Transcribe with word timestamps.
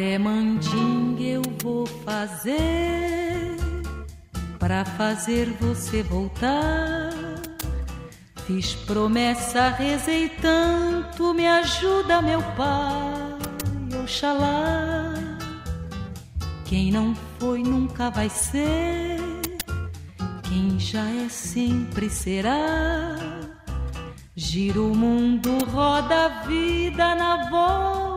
Até 0.00 0.16
mandinga 0.16 1.22
eu 1.22 1.42
vou 1.62 1.84
fazer 1.86 3.54
para 4.58 4.82
fazer 4.82 5.54
você 5.60 6.02
voltar. 6.02 7.12
Fiz 8.46 8.74
promessa, 8.74 9.68
rezei 9.68 10.30
tanto, 10.30 11.34
me 11.34 11.46
ajuda 11.46 12.22
meu 12.22 12.40
pai, 12.56 14.00
Oxalá. 14.02 15.12
Quem 16.64 16.90
não 16.90 17.14
foi 17.38 17.62
nunca 17.62 18.08
vai 18.08 18.30
ser, 18.30 19.20
quem 20.44 20.78
já 20.78 21.06
é 21.10 21.28
sempre 21.28 22.08
será. 22.08 23.18
Gira 24.34 24.80
o 24.80 24.96
mundo, 24.96 25.62
roda 25.66 26.24
a 26.24 26.28
vida 26.46 27.14
na 27.14 27.50
volta, 27.50 28.09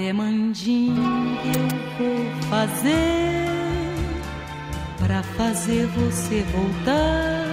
Até 0.00 0.14
mandinga 0.14 0.98
eu 1.44 1.68
vou 1.98 2.42
fazer 2.48 3.44
pra 4.98 5.22
fazer 5.22 5.86
você 5.88 6.42
voltar. 6.54 7.44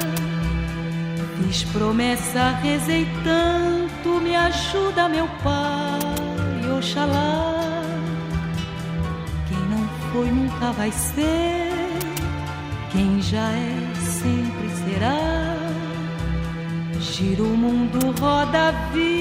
Fiz 1.36 1.64
promessa, 1.74 2.52
rezei 2.64 3.06
tanto, 3.22 4.22
me 4.22 4.34
ajuda 4.34 5.10
meu 5.10 5.28
pai, 5.44 6.72
Oxalá. 6.78 7.84
Quem 9.50 9.60
não 9.70 9.86
foi 10.14 10.32
nunca 10.32 10.72
vai 10.72 10.92
ser, 10.94 12.00
quem 12.94 13.22
já 13.22 13.52
é 13.52 13.94
sempre 14.22 14.70
será. 14.86 15.58
Gira 17.02 17.44
o 17.44 17.58
mundo, 17.58 18.16
roda 18.18 18.70
a 18.70 18.72
vida 18.94 19.17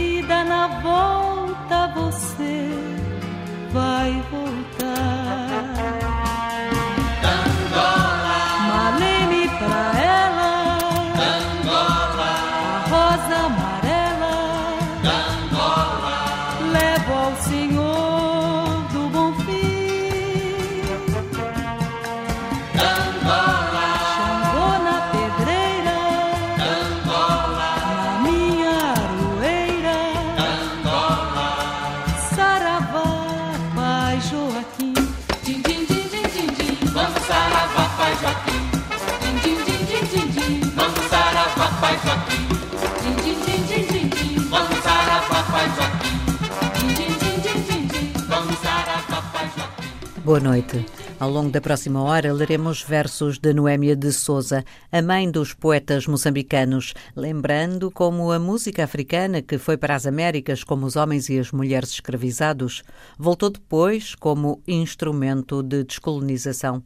Boa 50.27 50.41
noite. 50.41 50.85
Ao 51.21 51.31
longo 51.31 51.51
da 51.51 51.61
próxima 51.61 52.03
hora 52.03 52.33
leremos 52.33 52.83
versos 52.83 53.39
de 53.39 53.55
Noémia 53.55 53.95
de 53.95 54.11
Souza, 54.11 54.65
a 54.91 55.01
mãe 55.01 55.31
dos 55.31 55.55
poetas 55.55 56.09
moçambicanos, 56.09 56.95
lembrando 57.15 57.93
como 57.93 58.33
a 58.33 58.39
música 58.41 58.83
africana, 58.83 59.41
que 59.41 59.57
foi 59.57 59.77
para 59.77 59.95
as 59.95 60.05
Américas 60.05 60.65
como 60.65 60.85
os 60.85 60.97
homens 60.97 61.29
e 61.29 61.39
as 61.39 61.53
mulheres 61.53 61.91
escravizados, 61.91 62.83
voltou 63.17 63.51
depois 63.51 64.17
como 64.17 64.61
instrumento 64.67 65.63
de 65.63 65.85
descolonização. 65.85 66.83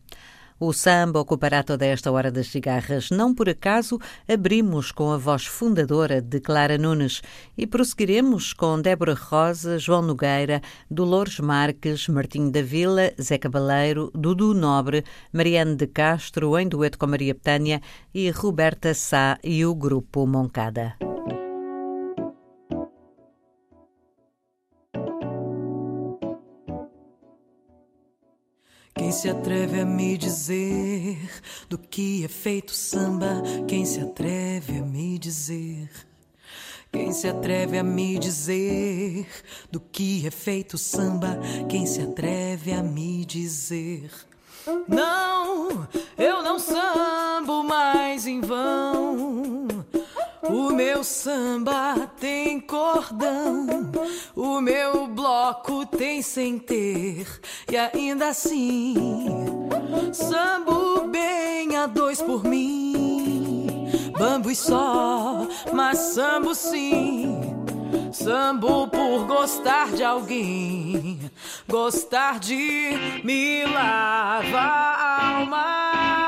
O 0.62 0.74
samba 0.74 1.18
ocupará 1.18 1.62
toda 1.62 1.86
esta 1.86 2.12
hora 2.12 2.30
das 2.30 2.48
cigarras. 2.48 3.08
Não 3.10 3.34
por 3.34 3.48
acaso 3.48 3.98
abrimos 4.28 4.92
com 4.92 5.10
a 5.10 5.16
voz 5.16 5.46
fundadora 5.46 6.20
de 6.20 6.38
Clara 6.38 6.76
Nunes 6.76 7.22
e 7.56 7.66
prosseguiremos 7.66 8.52
com 8.52 8.78
Débora 8.78 9.14
Rosa, 9.14 9.78
João 9.78 10.02
Nogueira, 10.02 10.60
Dolores 10.90 11.40
Marques, 11.40 12.08
Martinho 12.08 12.50
da 12.50 12.60
Vila, 12.60 13.10
Zé 13.18 13.38
Cabaleiro, 13.38 14.10
Dudu 14.14 14.52
Nobre, 14.52 15.02
Mariane 15.32 15.76
de 15.76 15.86
Castro, 15.86 16.58
em 16.58 16.68
dueto 16.68 16.98
com 16.98 17.06
Maria 17.06 17.32
Betânia 17.32 17.80
e 18.12 18.28
Roberta 18.28 18.92
Sá 18.92 19.38
e 19.42 19.64
o 19.64 19.74
Grupo 19.74 20.26
Moncada. 20.26 21.09
Quem 28.94 29.12
se 29.12 29.28
atreve 29.28 29.80
a 29.80 29.86
me 29.86 30.16
dizer 30.16 31.18
do 31.68 31.78
que 31.78 32.24
é 32.24 32.28
feito 32.28 32.72
samba? 32.72 33.42
Quem 33.66 33.86
se 33.86 34.00
atreve 34.00 34.78
a 34.78 34.82
me 34.82 35.18
dizer? 35.18 35.90
Quem 36.92 37.12
se 37.12 37.28
atreve 37.28 37.78
a 37.78 37.84
me 37.84 38.18
dizer 38.18 39.26
do 39.70 39.78
que 39.78 40.26
é 40.26 40.30
feito 40.30 40.76
samba? 40.76 41.38
Quem 41.68 41.86
se 41.86 42.02
atreve 42.02 42.72
a 42.72 42.82
me 42.82 43.24
dizer? 43.24 44.10
Não, 44.88 45.88
meu 50.82 51.04
samba 51.04 52.10
tem 52.18 52.58
cordão, 52.58 53.66
o 54.34 54.62
meu 54.62 55.06
bloco 55.08 55.84
tem 55.84 56.22
sem 56.22 56.58
ter, 56.58 57.26
e 57.70 57.76
ainda 57.76 58.28
assim 58.28 58.94
sambo 60.10 61.06
bem 61.08 61.76
a 61.76 61.86
dois 61.86 62.22
por 62.22 62.42
mim. 62.44 63.90
Bambo 64.18 64.50
e 64.50 64.56
só, 64.56 65.46
mas 65.70 65.98
sambo 65.98 66.54
sim. 66.54 67.38
Sambo 68.10 68.88
por 68.88 69.26
gostar 69.26 69.92
de 69.92 70.02
alguém, 70.02 71.30
gostar 71.68 72.38
de 72.38 73.20
me 73.22 73.64
lava 73.66 74.58
a 74.58 75.36
alma, 75.36 76.19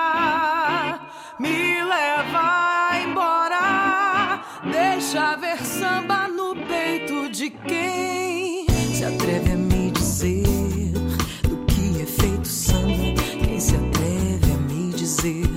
Deixa 5.13 5.37
ver 5.37 5.59
samba 5.59 6.27
no 6.27 6.57
peito 6.57 7.29
de 7.29 7.51
quem 7.51 8.67
se 8.95 9.05
atreve 9.05 9.53
a 9.53 9.57
me 9.57 9.91
dizer 9.91 10.95
do 11.43 11.67
que 11.67 12.01
é 12.01 12.07
feito 12.07 12.49
samba. 12.49 13.13
Quem 13.45 13.61
se 13.61 13.75
atreve 13.77 14.53
a 14.55 14.57
me 14.57 14.91
dizer? 14.95 15.51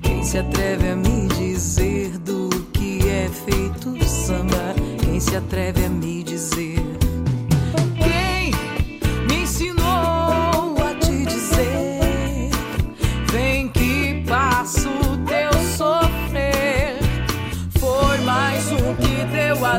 Quem 0.00 0.24
se 0.24 0.38
atreve 0.38 0.88
a 0.88 0.96
me 0.96 1.28
dizer 1.28 2.16
do 2.20 2.48
que 2.72 3.06
é 3.06 3.28
feito 3.28 4.02
samba? 4.08 4.74
Quem 5.04 5.20
se 5.20 5.36
atreve 5.36 5.84
a 5.84 5.90
me 5.90 6.22
dizer? 6.22 7.07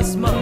fantasma 0.00 0.39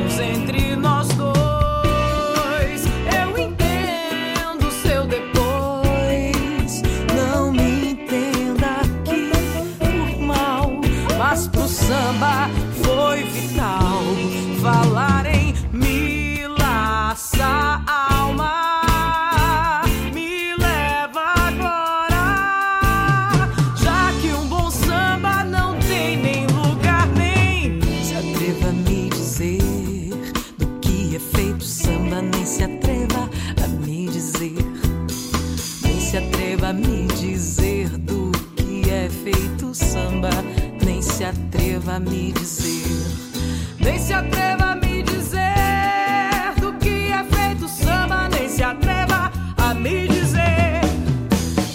nem 42.01 43.99
se 43.99 44.13
atreva 44.13 44.73
a 44.73 44.77
me 44.77 45.03
dizer 45.03 46.55
do 46.61 46.73
que 46.79 47.11
é 47.11 47.25
feito 47.25 47.69
samba, 47.69 48.29
nem 48.29 48.49
se 48.49 48.63
atreva 48.63 49.33
a 49.57 49.75
me 49.75 50.07
dizer, 50.07 50.81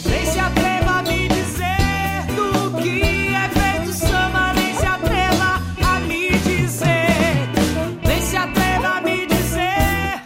nem 0.06 0.26
se 0.26 0.40
atreva 0.40 0.92
a 0.92 1.04
me 1.04 1.28
dizer 1.28 2.26
do 2.36 2.82
que 2.82 3.34
é 3.34 3.50
feito 3.50 3.94
samba, 3.94 4.54
nem 4.54 4.74
se 4.74 4.86
atreva 4.86 5.62
a 5.86 6.00
me 6.00 6.30
dizer, 6.40 7.50
nem 8.08 8.22
se 8.22 8.38
atreva 8.38 8.88
a 8.88 9.02
me 9.02 9.26
dizer. 9.26 10.22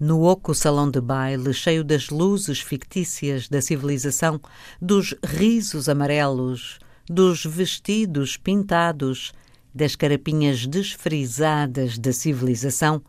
No 0.00 0.22
oco 0.22 0.54
salão 0.54 0.90
de 0.90 1.02
baile, 1.02 1.52
cheio 1.52 1.84
das 1.84 2.08
luzes 2.08 2.60
fictícias 2.60 3.46
da 3.46 3.60
civilização, 3.60 4.40
dos 4.80 5.14
risos 5.22 5.86
amarelos, 5.86 6.78
dos 7.08 7.44
vestidos 7.44 8.36
pintados, 8.36 9.32
das 9.74 9.94
carapinhas 9.96 10.66
desfrisadas 10.66 11.98
da 11.98 12.12
civilização, 12.12 13.02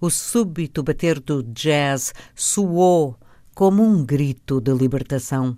o 0.00 0.10
súbito 0.10 0.82
bater 0.82 1.20
do 1.20 1.42
jazz 1.42 2.12
soou 2.34 3.16
como 3.54 3.82
um 3.82 4.04
grito 4.04 4.60
de 4.60 4.72
libertação, 4.72 5.56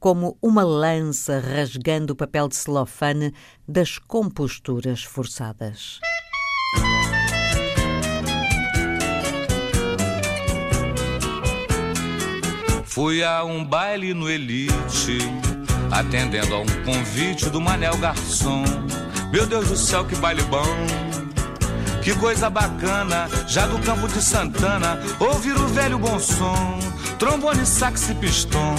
como 0.00 0.36
uma 0.40 0.64
lança 0.64 1.38
rasgando 1.38 2.14
o 2.14 2.16
papel 2.16 2.48
de 2.48 2.56
celofane 2.56 3.32
das 3.68 3.98
composturas 3.98 5.04
forçadas. 5.04 6.00
Fui 12.84 13.22
a 13.22 13.44
um 13.44 13.64
baile 13.64 14.12
no 14.12 14.28
Elite, 14.28 15.18
atendendo 15.92 16.54
a 16.54 16.60
um 16.60 16.66
convite 16.84 17.50
do 17.50 17.60
Manel 17.60 17.96
Garçom. 17.98 18.64
Meu 19.30 19.46
Deus 19.46 19.68
do 19.68 19.76
céu, 19.76 20.04
que 20.04 20.16
baile 20.16 20.42
bom! 20.44 20.66
Que 22.02 22.14
coisa 22.16 22.50
bacana, 22.50 23.28
já 23.46 23.64
do 23.66 23.78
campo 23.78 24.08
de 24.08 24.20
Santana, 24.20 24.98
ouvir 25.20 25.54
o 25.54 25.68
velho 25.68 25.98
bom 25.98 26.18
som, 26.18 26.78
trombone, 27.16 27.64
sax 27.64 28.10
e 28.10 28.14
pistão. 28.14 28.74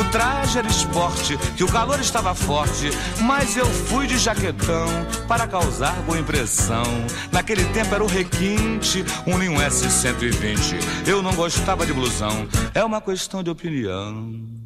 O 0.00 0.04
traje 0.10 0.58
era 0.58 0.68
esporte, 0.68 1.36
que 1.56 1.64
o 1.64 1.68
calor 1.68 2.00
estava 2.00 2.34
forte, 2.34 2.90
mas 3.20 3.56
eu 3.56 3.66
fui 3.66 4.06
de 4.06 4.18
jaquetão 4.18 4.86
para 5.26 5.48
causar 5.48 5.94
boa 6.02 6.18
impressão. 6.18 6.84
Naquele 7.32 7.64
tempo 7.66 7.94
era 7.94 8.04
o 8.04 8.06
requinte, 8.06 9.04
um 9.26 9.36
Linho 9.36 9.58
S120. 9.58 10.76
Eu 11.06 11.22
não 11.22 11.34
gostava 11.34 11.84
de 11.84 11.92
blusão, 11.92 12.48
é 12.72 12.84
uma 12.84 13.00
questão 13.00 13.42
de 13.42 13.50
opinião. 13.50 14.61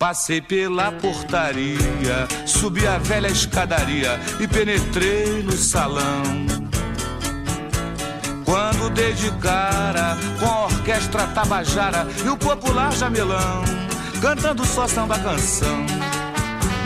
Passei 0.00 0.40
pela 0.40 0.90
portaria, 0.92 2.26
subi 2.46 2.86
a 2.86 2.96
velha 2.96 3.26
escadaria 3.26 4.18
e 4.40 4.48
penetrei 4.48 5.42
no 5.42 5.52
salão. 5.52 6.22
Quando 8.46 8.88
dei 8.94 9.12
de 9.12 9.30
cara 9.32 10.16
com 10.38 10.46
a 10.46 10.64
orquestra 10.64 11.26
tabajara 11.26 12.06
e 12.24 12.28
o 12.30 12.36
popular 12.38 12.90
jamelão, 12.92 13.62
cantando 14.22 14.64
só 14.64 14.88
samba 14.88 15.18
canção. 15.18 15.84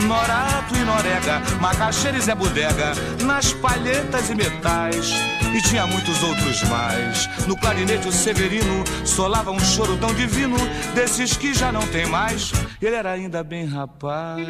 Norato 0.05 0.77
e 0.77 0.85
Norega, 0.85 1.41
Macaxeira 1.61 2.19
e 2.19 2.21
Zé 2.21 2.35
Bodega, 2.35 2.93
nas 3.25 3.53
palhetas 3.53 4.31
e 4.31 4.35
metais. 4.35 5.13
E 5.55 5.63
tinha 5.63 5.87
muitos 5.87 6.23
outros 6.23 6.63
mais. 6.65 7.29
No 7.47 7.57
clarinete 7.57 8.09
o 8.09 8.13
Severino 8.13 8.85
solava 9.05 9.51
um 9.51 9.61
choro 9.61 9.97
tão 9.97 10.13
divino, 10.15 10.57
desses 10.95 11.37
que 11.37 11.55
já 11.55 11.73
não 11.73 11.87
tem 11.87 12.07
mais. 12.07 12.53
Ele 12.83 12.97
era 12.97 13.13
ainda 13.13 13.43
bem 13.43 13.67
rapaz. 13.67 14.47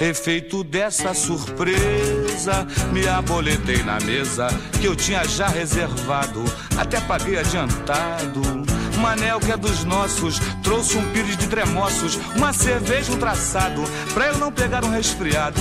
Efeito 0.00 0.64
dessa 0.64 1.12
surpresa, 1.12 2.66
me 2.92 3.06
aboletei 3.06 3.82
na 3.82 4.00
mesa 4.00 4.48
que 4.80 4.86
eu 4.86 4.96
tinha 4.96 5.24
já 5.24 5.48
reservado, 5.48 6.42
até 6.78 7.00
paguei 7.00 7.38
adiantado. 7.38 8.69
Manel 9.00 9.40
que 9.40 9.50
é 9.50 9.56
dos 9.56 9.84
nossos, 9.84 10.38
trouxe 10.62 10.96
um 10.96 11.12
pires 11.12 11.36
de 11.36 11.48
tremoços, 11.48 12.16
uma 12.36 12.52
cerveja, 12.52 13.12
um 13.12 13.18
traçado, 13.18 13.82
pra 14.14 14.26
eu 14.26 14.38
não 14.38 14.52
pegar 14.52 14.84
um 14.84 14.90
resfriado. 14.90 15.60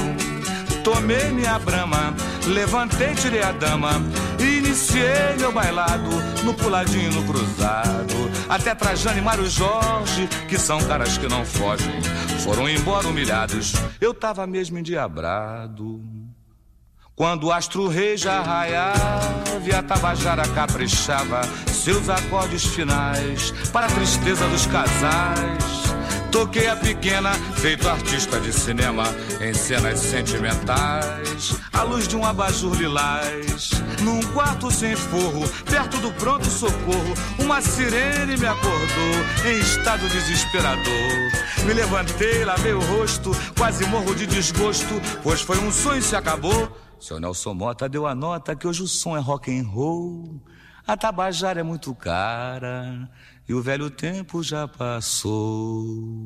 Tomei 0.84 1.31
minha 1.31 1.58
brama, 1.60 2.13
levantei, 2.46 3.13
tirei 3.15 3.41
a 3.41 3.51
dama 3.51 4.01
iniciei 4.69 5.36
meu 5.38 5.51
bailado 5.51 6.10
no 6.43 6.53
puladinho 6.53 7.12
no 7.12 7.24
cruzado. 7.25 8.29
Até 8.48 8.75
Trajano 8.75 9.17
e 9.17 9.22
Mário 9.22 9.48
Jorge, 9.48 10.27
que 10.48 10.58
são 10.58 10.79
caras 10.84 11.17
que 11.17 11.27
não 11.27 11.43
fogem, 11.43 12.01
foram 12.43 12.69
embora 12.69 13.08
humilhados. 13.08 13.74
Eu 14.00 14.13
tava 14.13 14.46
mesmo 14.46 14.77
endiabrado. 14.77 16.01
Quando 17.15 17.48
o 17.48 17.51
astro 17.51 17.88
rei 17.88 18.15
já 18.15 18.41
raiava 18.41 19.62
e 19.65 19.74
a 19.74 19.84
tabajara 19.84 20.48
caprichava 20.48 21.41
seus 21.79 22.09
acordes 22.09 22.65
finais 22.65 23.51
para 23.71 23.86
a 23.86 23.89
tristeza 23.89 24.48
dos 24.50 24.65
casais. 24.67 25.63
Toquei 26.29 26.67
a 26.67 26.75
pequena, 26.75 27.33
feito 27.55 27.88
artista 27.89 28.39
de 28.39 28.53
cinema, 28.53 29.03
em 29.41 29.53
cenas 29.53 30.00
sentimentais, 30.00 31.59
à 31.74 31.81
luz 31.83 32.07
de 32.07 32.15
um 32.15 32.24
abajur 32.24 32.75
lilás. 32.75 33.71
Num 34.03 34.21
quarto 34.33 34.69
sem 34.69 34.95
forro, 34.95 35.48
perto 35.65 35.98
do 35.98 36.12
pronto 36.13 36.45
socorro, 36.45 37.13
uma 37.39 37.62
sirene 37.62 38.38
me 38.38 38.45
acordou 38.45 39.48
em 39.48 39.59
estado 39.59 40.07
desesperador. 40.09 41.31
Me 41.65 41.74
levantei, 41.74 42.43
lavei 42.45 42.74
o 42.74 42.79
rosto, 42.79 43.31
quase 43.57 43.86
morro 43.88 44.13
de 44.13 44.27
desgosto, 44.27 45.01
pois 45.24 45.41
foi 45.41 45.57
um 45.57 45.71
sonho 45.71 46.00
e 46.00 46.03
se 46.03 46.15
acabou. 46.15 46.77
Seu 47.00 47.19
Nelson 47.19 47.53
Mota 47.53 47.88
deu 47.88 48.05
a 48.05 48.13
nota 48.13 48.55
que 48.55 48.67
hoje 48.67 48.83
o 48.83 48.88
som 48.88 49.15
é 49.15 49.19
rock 49.19 49.57
and 49.57 49.65
roll. 49.65 50.41
A 50.89 50.98
tabajara 50.98 51.60
é 51.60 51.63
muito 51.63 51.93
cara 51.93 53.08
e 53.48 53.53
o 53.53 53.62
velho 53.62 53.91
tempo 53.91 54.41
já 54.41 54.67
passou. 54.67 56.25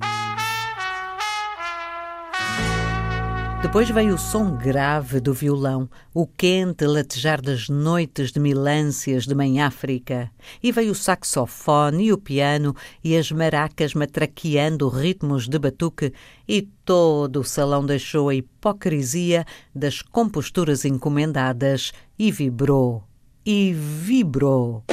Depois 3.62 3.90
veio 3.90 4.16
o 4.16 4.18
som 4.18 4.56
grave 4.56 5.20
do 5.20 5.34
violão, 5.34 5.90
o 6.14 6.26
quente 6.26 6.86
latejar 6.86 7.42
das 7.42 7.68
noites 7.68 8.32
de 8.32 8.40
milâncias 8.40 9.26
de 9.26 9.36
Mãe 9.36 9.62
África. 9.62 10.32
E 10.64 10.72
veio 10.72 10.94
o 10.94 10.96
saxofone 10.96 12.06
e 12.06 12.14
o 12.14 12.18
piano 12.18 12.74
e 13.04 13.18
as 13.18 13.30
maracas 13.34 13.94
matraqueando 13.94 14.88
ritmos 14.88 15.50
de 15.50 15.60
batuque 15.60 16.14
e 16.48 16.62
todo 16.86 17.42
o 17.42 17.44
salão 17.44 17.86
deixou 17.86 18.30
a 18.30 18.36
hipocrisia 18.36 19.44
das 19.76 20.02
composturas 20.02 20.86
encomendadas 20.86 21.92
e 22.18 22.32
vibrou, 22.32 23.04
e 23.46 23.74
vibrou. 23.74 24.84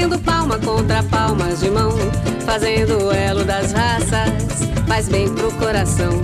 Batendo 0.00 0.18
palma 0.20 0.58
contra 0.58 1.02
palmas 1.02 1.60
de 1.60 1.70
mão, 1.70 1.92
fazendo 2.46 3.04
o 3.04 3.12
elo 3.12 3.44
das 3.44 3.72
raças, 3.72 4.30
faz 4.86 5.08
bem 5.08 5.28
pro 5.34 5.50
coração. 5.52 6.22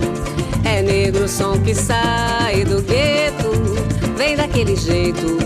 É 0.65 0.81
negro 0.81 1.25
o 1.25 1.27
som 1.27 1.59
que 1.59 1.75
sai 1.75 2.65
do 2.65 2.81
gueto, 2.81 3.51
vem 4.17 4.35
daquele 4.35 4.75
jeito, 4.75 5.37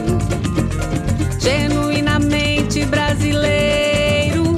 genuinamente 1.39 2.85
brasileiro. 2.85 4.55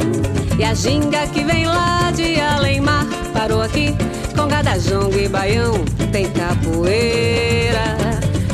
E 0.60 0.64
a 0.64 0.76
ginga 0.76 1.26
que 1.28 1.44
vem 1.44 1.66
lá 1.66 2.12
de 2.12 2.40
além-mar, 2.40 3.08
parou 3.34 3.62
aqui 3.62 3.96
com 4.36 4.48
gadajongo 4.48 5.18
e 5.18 5.28
baião, 5.28 5.84
tem 6.12 6.30
capoeira, 6.30 7.98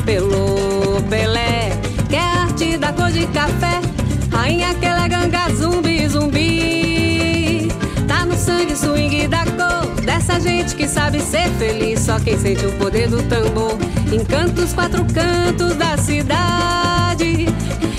pelô, 0.06 1.00
pelé, 1.10 1.72
que 2.08 2.16
é 2.16 2.20
arte 2.20 2.78
da 2.78 2.90
cor 2.92 3.10
de 3.10 3.26
café. 3.26 3.80
Rainha 4.32 4.72
que 4.74 4.89
Chega 5.40 5.54
zumbi, 5.54 6.08
zumbi. 6.08 7.68
Tá 8.06 8.26
no 8.26 8.36
sangue 8.36 8.76
swing 8.76 9.26
da 9.28 9.44
cor. 9.44 9.86
Dessa 10.04 10.38
gente 10.38 10.74
que 10.74 10.86
sabe 10.86 11.20
ser 11.20 11.48
feliz. 11.58 12.00
Só 12.00 12.18
quem 12.18 12.38
sente 12.38 12.66
o 12.66 12.72
poder 12.72 13.08
do 13.08 13.22
tambor. 13.22 13.78
Encanta 14.12 14.60
os 14.60 14.72
quatro 14.72 15.04
cantos 15.14 15.76
da 15.76 15.96
cidade. 15.96 17.46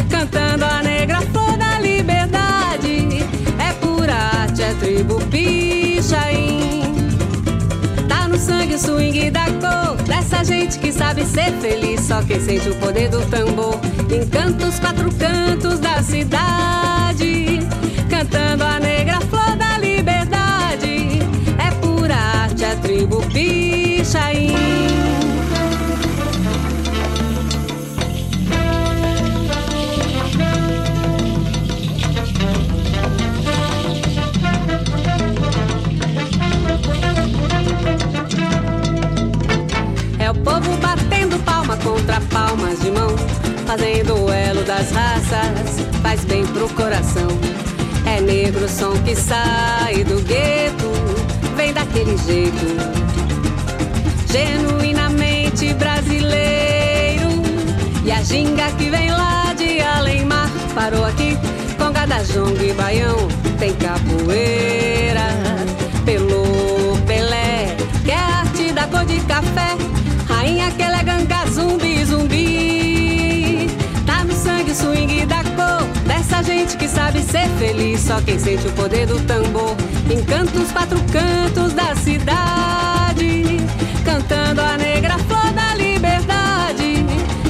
Cantando 0.09 0.65
a 0.65 0.83
negra 0.83 1.21
flor 1.21 1.57
da 1.57 1.79
liberdade. 1.79 3.23
É 3.57 3.73
pura 3.79 4.13
arte, 4.13 4.61
é 4.61 4.73
tribo 4.75 5.19
pia. 5.27 5.70
O 8.73 8.77
swing 8.77 9.29
da 9.31 9.47
cor 9.59 9.97
dessa 10.03 10.45
gente 10.45 10.79
que 10.79 10.93
sabe 10.93 11.25
ser 11.25 11.51
feliz. 11.59 11.99
Só 12.01 12.21
quem 12.21 12.39
sente 12.39 12.69
o 12.69 12.75
poder 12.75 13.09
do 13.09 13.19
tambor 13.29 13.77
encanta 14.09 14.65
os 14.65 14.79
quatro 14.79 15.09
cantos 15.15 15.77
da 15.79 16.01
cidade, 16.01 17.59
cantando 18.09 18.63
a 18.63 18.79
negra 18.79 19.19
flor 19.21 19.57
da 19.57 19.77
liberdade. 19.77 21.19
É 21.59 21.69
pura 21.81 22.15
arte 22.15 22.63
a 22.63 22.73
tribo 22.77 23.21
Pichain. 23.27 23.70
Palmas 42.31 42.79
de 42.79 42.89
mão, 42.91 43.15
fazendo 43.67 44.15
o 44.25 44.31
elo 44.31 44.63
das 44.63 44.91
raças, 44.91 45.85
faz 46.01 46.23
bem 46.25 46.45
pro 46.47 46.67
coração. 46.69 47.27
É 48.05 48.19
negro 48.19 48.65
o 48.65 48.69
som 48.69 48.93
que 49.03 49.15
sai 49.15 50.03
do 50.03 50.21
gueto, 50.25 50.91
vem 51.55 51.71
daquele 51.73 52.17
jeito, 52.17 52.65
genuinamente 54.31 55.73
brasileiro. 55.75 57.29
E 58.03 58.11
a 58.11 58.23
ginga 58.23 58.71
que 58.77 58.89
vem 58.89 59.11
lá 59.11 59.53
de 59.53 59.79
além 59.81 60.25
mar, 60.25 60.49
parou 60.73 61.05
aqui 61.05 61.37
com 61.77 61.91
Jonga 62.33 62.63
e 62.63 62.73
baião, 62.73 63.17
tem 63.57 63.73
capoeira, 63.73 65.27
pelô, 66.05 66.97
pelé, 67.05 67.75
que 68.03 68.11
é 68.11 68.15
a 68.15 68.39
arte 68.39 68.71
da 68.73 68.87
cor 68.87 69.05
de 69.05 69.19
café 69.21 69.77
Rainha 70.31 70.71
que 70.71 70.81
eleganga 70.81 71.45
zumbi, 71.49 71.80
gente 76.61 76.77
que 76.77 76.87
sabe 76.87 77.21
ser 77.21 77.47
feliz. 77.57 78.01
Só 78.01 78.21
quem 78.21 78.37
sente 78.37 78.67
o 78.67 78.71
poder 78.73 79.07
do 79.07 79.19
tambor 79.21 79.75
encanta 80.09 80.59
os 80.59 80.71
quatro 80.71 80.99
cantos 81.11 81.73
da 81.73 81.95
cidade. 81.95 83.57
Cantando 84.05 84.61
a 84.61 84.77
negra 84.77 85.17
flor 85.19 85.51
da 85.53 85.73
liberdade. 85.75 87.05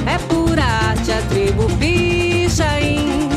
É 0.06 0.18
pura 0.28 0.64
arte 0.64 1.12
a 1.12 1.20
tribo 1.28 1.66
Pichain. 1.78 3.28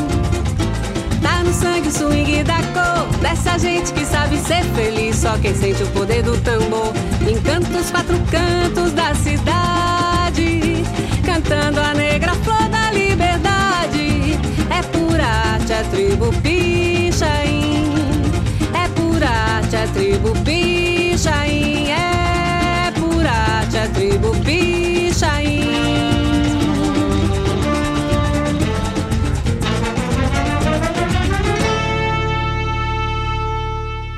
Tá 1.22 1.42
no 1.44 1.52
sangue 1.52 1.90
swing 1.90 2.42
da 2.44 2.62
cor 2.72 3.06
dessa 3.20 3.58
gente 3.58 3.92
que 3.92 4.04
sabe 4.04 4.38
ser 4.38 4.64
feliz. 4.74 5.16
Só 5.16 5.36
quem 5.38 5.54
sente 5.54 5.82
o 5.82 5.86
poder 5.88 6.22
do 6.22 6.36
tambor 6.38 6.92
encanta 7.28 7.78
os 7.78 7.90
quatro 7.90 8.18
cantos 8.30 8.92
da 8.92 9.14
cidade, 9.14 10.84
cantando 11.24 11.80
a 11.80 11.92
negra 11.92 12.34
flor 12.36 12.68
da 12.68 12.85
a 15.76 15.84
tribo 15.90 16.30
Pichain, 16.40 17.92
é 18.72 18.88
pura 18.94 19.28
arte 19.28 19.76
a 19.76 19.86
tribo 19.88 20.32
Pichain, 20.42 21.90
é 21.90 22.90
pura 22.98 23.30
arte 23.30 23.76
a 23.76 23.88
tribo 23.88 24.32
Pichain. 24.42 25.66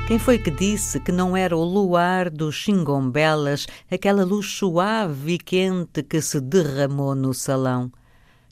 Quem 0.07 0.17
foi 0.17 0.37
que 0.39 0.49
disse 0.49 0.97
que 1.01 1.11
não 1.11 1.35
era 1.35 1.57
o 1.57 1.63
luar 1.63 2.29
dos 2.29 2.55
xingombelas, 2.55 3.67
aquela 3.91 4.23
luz 4.23 4.45
suave 4.45 5.33
e 5.33 5.37
quente 5.37 6.03
que 6.03 6.21
se 6.21 6.39
derramou 6.39 7.13
no 7.13 7.33
salão? 7.33 7.91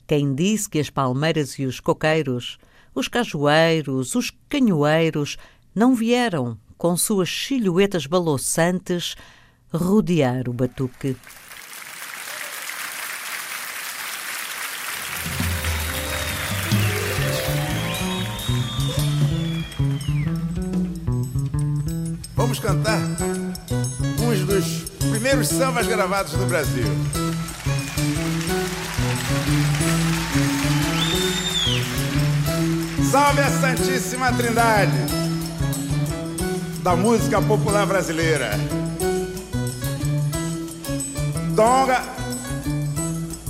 Quem 0.06 0.34
disse 0.34 0.68
que 0.68 0.78
as 0.78 0.90
palmeiras 0.90 1.58
e 1.58 1.64
os 1.64 1.80
coqueiros, 1.80 2.58
os 2.98 3.08
cajueiros, 3.08 4.14
os 4.14 4.30
canhoeiros, 4.48 5.36
não 5.74 5.94
vieram, 5.94 6.58
com 6.76 6.96
suas 6.96 7.30
silhuetas 7.30 8.06
baloçantes, 8.06 9.14
rodear 9.72 10.48
o 10.48 10.52
batuque? 10.52 11.16
vamos 22.48 22.60
cantar 22.60 22.98
uns 24.22 24.40
dos 24.46 24.88
primeiros 25.10 25.48
sambas 25.48 25.86
gravados 25.86 26.32
no 26.32 26.46
Brasil. 26.46 26.86
Salve 33.10 33.40
a 33.40 33.50
Santíssima 33.50 34.30
Trindade 34.34 34.92
da 36.82 36.94
música 36.94 37.40
popular 37.40 37.86
brasileira. 37.86 38.50
Donga, 41.54 42.02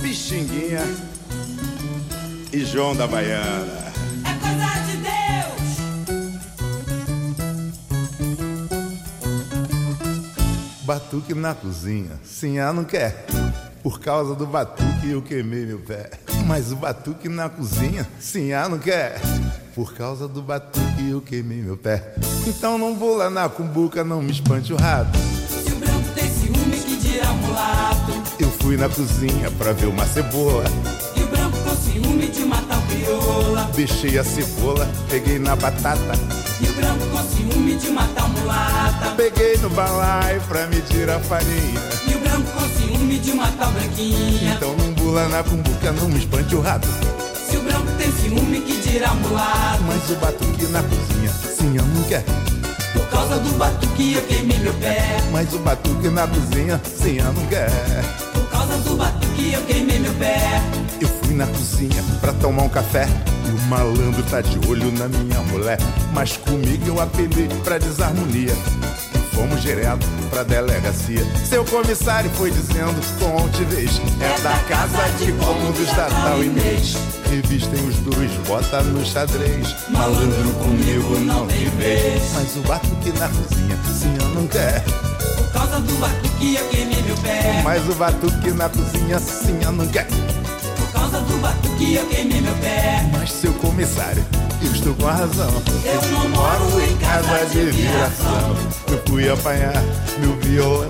Pixinguinha 0.01 0.81
e 2.53 2.63
João 2.63 2.95
da 2.95 3.05
Baiana. 3.05 3.89
Batuque 10.83 11.33
na 11.33 11.53
cozinha, 11.53 12.17
sim, 12.23 12.59
ah, 12.59 12.71
não 12.71 12.85
quer. 12.85 13.25
Por 13.83 13.99
causa 13.99 14.33
do 14.35 14.47
batuque 14.47 15.09
eu 15.09 15.21
queimei 15.21 15.65
meu 15.65 15.79
pé. 15.79 16.28
Mas 16.49 16.71
o 16.71 16.75
batuque 16.75 17.29
na 17.29 17.47
cozinha, 17.47 18.09
sim, 18.19 18.53
ah, 18.53 18.67
não 18.67 18.79
quer. 18.79 19.21
Por 19.75 19.93
causa 19.93 20.27
do 20.27 20.41
batuque 20.41 21.07
eu 21.07 21.21
queimei 21.21 21.61
meu 21.61 21.77
pé. 21.77 22.15
Então 22.47 22.75
não 22.75 22.95
vou 22.95 23.15
lá 23.15 23.29
na 23.29 23.47
cumbuca, 23.47 24.03
não 24.03 24.19
me 24.19 24.31
espante 24.31 24.73
o 24.73 24.75
rato. 24.75 25.15
Se 25.47 25.71
o 25.71 25.75
branco 25.75 26.09
tem 26.15 26.27
ciúme, 26.27 26.79
que 26.79 26.95
dirá 26.95 27.31
mulato? 27.33 28.13
Eu 28.39 28.49
fui 28.49 28.77
na 28.77 28.89
cozinha 28.89 29.51
pra 29.59 29.73
ver 29.73 29.85
uma 29.85 30.07
cebola. 30.07 30.63
E 31.15 31.21
o 31.21 31.27
branco 31.27 31.55
com 31.59 31.75
ciúme 31.75 32.27
de 32.29 32.41
uma 32.41 32.59
tal 32.63 32.81
crioula. 32.81 33.69
Deixei 33.75 34.17
a 34.17 34.23
cebola, 34.23 34.89
peguei 35.07 35.37
na 35.37 35.55
batata. 35.55 36.13
E 36.59 36.67
o 36.67 36.73
branco 36.73 37.05
com 37.11 37.23
ciúme 37.29 37.58
de 37.79 37.87
uma 37.87 38.07
tal 38.15 38.27
mulata. 38.29 39.11
Peguei 39.15 39.57
no 39.57 39.69
balaio 39.69 40.41
pra 40.41 40.67
medir 40.67 41.09
a 41.09 41.19
farinha. 41.19 41.79
E 42.07 42.15
o 42.15 42.19
branco 42.19 42.51
com 42.51 42.69
ciúme 42.69 43.17
de 43.19 43.31
uma 43.31 43.47
tal 43.53 43.71
branquinha. 43.71 44.53
Então 44.53 44.75
não 44.75 44.93
bula 44.93 45.27
na 45.29 45.43
cumbuca, 45.43 45.91
não 45.93 46.09
me 46.09 46.19
espante 46.19 46.55
o 46.55 46.61
rato. 46.61 46.87
Se 47.49 47.57
o 47.57 47.61
branco 47.61 47.87
tem 47.97 48.11
ciúme, 48.11 48.61
que 48.61 48.77
dirá 48.81 49.13
mulato? 49.15 49.83
Mas 49.83 50.09
o 50.09 50.15
batuque 50.15 50.65
na 50.67 50.83
cozinha, 50.83 51.31
sim, 51.31 51.77
eu 51.77 51.85
não 51.85 52.03
quer. 52.03 52.23
Por 52.93 53.07
causa 53.09 53.39
do 53.39 53.51
batuque 53.57 54.13
eu 54.13 54.21
queimei 54.23 54.59
meu 54.59 54.73
pé. 54.73 55.17
Mas 55.31 55.53
o 55.53 55.59
batuque 55.59 56.09
na 56.09 56.27
cozinha, 56.27 56.81
sim, 56.83 57.17
eu 57.17 57.33
não 57.33 57.45
quer. 57.47 57.71
Por 58.33 58.49
causa 58.49 58.77
do 58.77 58.95
batuque 58.95 59.53
eu 59.53 59.61
queimei 59.63 59.99
meu 59.99 60.13
pé. 60.13 60.61
Fui 61.29 61.37
na 61.37 61.45
cozinha 61.45 62.03
pra 62.19 62.33
tomar 62.33 62.63
um 62.63 62.69
café. 62.69 63.07
E 63.45 63.51
o 63.51 63.61
malandro 63.67 64.23
tá 64.31 64.41
de 64.41 64.57
olho 64.67 64.91
na 64.93 65.07
minha 65.07 65.39
mulher. 65.41 65.77
Mas 66.11 66.35
comigo 66.37 66.87
eu 66.87 66.99
apelei 66.99 67.47
pra 67.63 67.77
desarmonia. 67.77 68.51
E 68.51 69.35
fomos 69.35 69.61
direto 69.61 70.07
pra 70.31 70.41
delegacia. 70.41 71.23
Seu 71.47 71.63
comissário 71.65 72.31
foi 72.31 72.49
dizendo 72.49 72.99
com 73.19 73.43
altivez: 73.43 74.01
É 74.19 74.41
da 74.41 74.57
casa 74.67 75.07
de 75.19 75.31
cômodos 75.33 75.87
da 75.89 76.07
tal 76.07 76.39
mês. 76.39 76.95
Revistem 77.29 77.87
os 77.87 77.97
dois, 77.97 78.31
bota 78.47 78.81
no 78.81 79.05
xadrez. 79.05 79.75
Malandro 79.87 80.49
comigo 80.53 81.19
não 81.19 81.45
tem 81.45 81.69
vez. 81.77 82.23
Mas 82.33 82.55
o 82.55 82.61
batuque 82.61 83.11
na 83.19 83.29
cozinha, 83.29 83.77
sim, 83.93 84.17
eu 84.19 84.29
não 84.29 84.47
quer. 84.47 84.83
Por 85.37 85.51
causa 85.53 85.79
do 85.79 85.93
batuque 85.99 86.55
eu 86.55 86.67
queimei 86.69 87.03
meu 87.03 87.15
pé. 87.17 87.61
Mas 87.63 87.87
o 87.87 87.93
batuque 87.93 88.49
na 88.49 88.67
cozinha, 88.67 89.19
sim, 89.19 89.59
eu 89.63 89.71
não 89.71 89.85
quer. 89.85 90.07
Causa 91.09 91.25
do 91.25 91.37
batuque 91.39 91.95
eu 91.95 92.05
queimei 92.05 92.39
meu 92.39 92.53
pé. 92.55 93.03
Mas 93.11 93.31
seu 93.31 93.51
comissário, 93.53 94.23
eu 94.61 94.71
estou 94.71 94.93
com 94.93 95.07
a 95.07 95.13
razão. 95.13 95.49
Eu 95.83 96.11
não 96.11 96.29
moro 96.29 96.81
em 96.81 96.95
casa 96.97 97.45
de 97.47 97.71
viração. 97.71 98.55
Eu 98.87 99.01
fui 99.07 99.27
apanhar 99.27 99.73
meu 100.19 100.35
violão. 100.37 100.87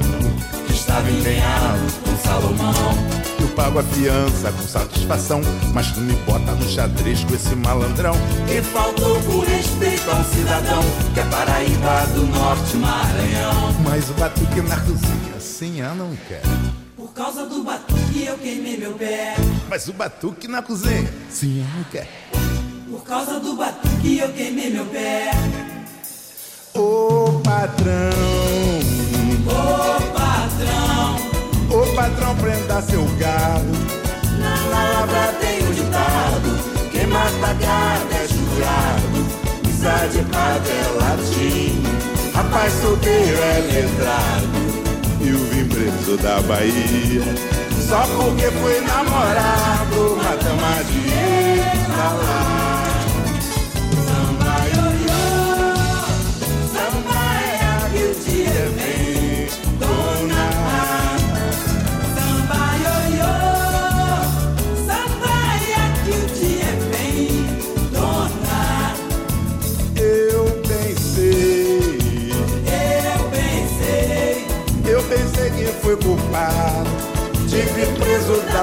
Que 0.67 0.73
estava 0.73 1.09
empenhado 1.09 1.79
com 2.03 2.17
Salomão. 2.17 2.97
Eu 3.39 3.47
pago 3.49 3.79
a 3.79 3.83
fiança 3.83 4.51
com 4.51 4.67
satisfação. 4.67 5.41
Mas 5.73 5.89
tu 5.91 6.01
me 6.01 6.13
bota 6.25 6.51
no 6.51 6.67
xadrez 6.67 7.23
com 7.23 7.35
esse 7.35 7.55
malandrão. 7.55 8.15
E 8.49 8.61
faltou 8.61 9.21
por 9.21 9.45
respeito 9.45 10.11
a 10.11 10.15
um 10.15 10.23
cidadão 10.25 10.83
que 11.13 11.19
é 11.21 11.23
Paraíba 11.23 12.07
do 12.13 12.25
Norte 12.25 12.75
Maranhão. 12.75 13.73
Mas 13.85 14.09
o 14.09 14.13
batuque 14.15 14.61
na 14.63 14.75
cozinha, 14.81 15.39
sim, 15.39 15.79
eu 15.79 15.95
não 15.95 16.09
quero. 16.27 16.58
Por 17.09 17.15
causa 17.25 17.45
do 17.47 17.63
batuque 17.63 18.23
eu 18.23 18.37
queimei 18.37 18.77
meu 18.77 18.93
pé. 18.93 19.35
Mas 19.67 19.87
o 19.87 19.93
batuque 19.93 20.47
na 20.47 20.61
cozinha, 20.61 21.11
sim, 21.27 21.59
eu 21.59 21.65
não 21.75 21.83
quero. 21.85 22.07
Por 22.87 23.03
causa 23.03 23.39
do 23.39 23.55
batuque 23.55 24.19
eu 24.19 24.31
queimei 24.31 24.69
meu 24.69 24.85
pé. 24.85 25.31
Ô 26.75 27.41
patrão, 27.43 28.11
Ô 29.47 30.01
patrão, 30.13 31.81
ô 31.81 31.95
patrão, 31.95 32.35
prenda 32.37 32.79
seu 32.83 33.03
gado. 33.17 33.65
na 34.37 34.67
lavra 34.67 35.33
tem 35.41 35.67
um 35.67 35.71
ditado: 35.73 36.91
quem 36.91 37.07
mata 37.07 37.53
gado 37.53 38.13
é 38.13 38.27
jurado, 38.27 39.25
missa 39.65 40.07
de 40.09 40.23
padre 40.31 40.71
é 40.71 40.89
latim, 41.01 41.83
Rapaz 42.35 42.71
solteiro 42.73 43.41
é 43.41 43.59
letrado 43.61 44.58
preto 45.65 46.17
da 46.17 46.41
Bahia. 46.41 47.23
Só 47.87 48.01
porque 48.15 48.51
fui 48.51 48.79
namorado, 48.81 50.17
mata. 50.17 50.49
É 51.11 52.68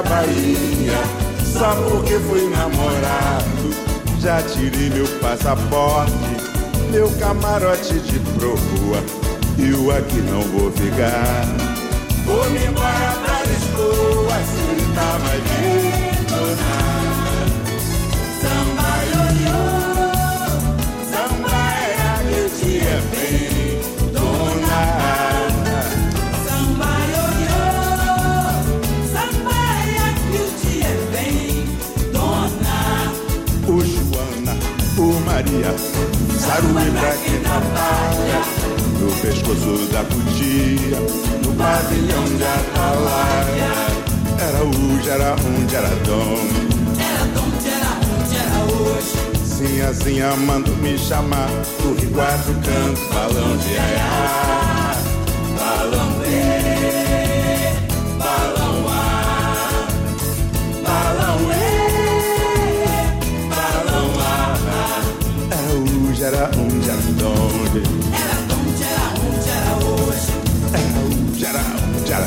Bahia. 0.02 0.98
Só 1.44 1.74
porque 1.88 2.18
fui 2.18 2.48
namorado, 2.50 3.70
já 4.20 4.42
tirei 4.42 4.90
meu 4.90 5.06
passaporte, 5.20 6.12
meu 6.90 7.11
camarote 7.18 7.94
de 8.00 8.18
proa. 8.38 9.02
E 9.59 9.72
o 9.72 9.90
aqui 9.90 10.20
não 10.20 10.42
vou 10.42 10.70
ficar. 10.72 11.44
Vou 12.26 12.50
me 12.50 12.66
embora 12.66 13.16
pra 13.24 13.42
Lisboa, 13.44 14.37
se 14.44 14.94
tá 14.94 15.18
mais 15.24 15.42
vindo 15.42 16.95
o 35.66 35.72
Maria, 35.72 36.38
Saruí 36.38 36.90
pra 36.90 37.12
quem 37.24 37.40
trabalha. 37.40 38.42
No 39.00 39.12
pescoço 39.20 39.87
da 39.92 40.05
cutia, 40.05 40.98
no 41.44 41.55
pavilhão 41.55 42.24
de 42.24 42.44
atalaia. 42.44 43.72
Era 44.38 44.62
hoje, 44.64 45.11
era 45.11 45.35
onde 45.35 45.74
era 45.74 45.88
dom. 46.05 46.38
Era 46.98 47.24
onde 47.42 47.68
era 47.68 47.90
onde 48.14 48.37
era 48.37 48.59
hoje. 48.72 49.14
Sim, 49.44 49.81
assim 49.83 50.20
amando 50.20 50.70
me 50.76 50.98
chamar. 50.98 51.48
Do 51.83 51.94
Rio 52.00 52.11
Quatro 52.11 52.55
Canto, 52.55 53.00
balão 53.12 53.57
de 53.57 53.79
aiá. 53.79 54.94
Balão 55.59 56.06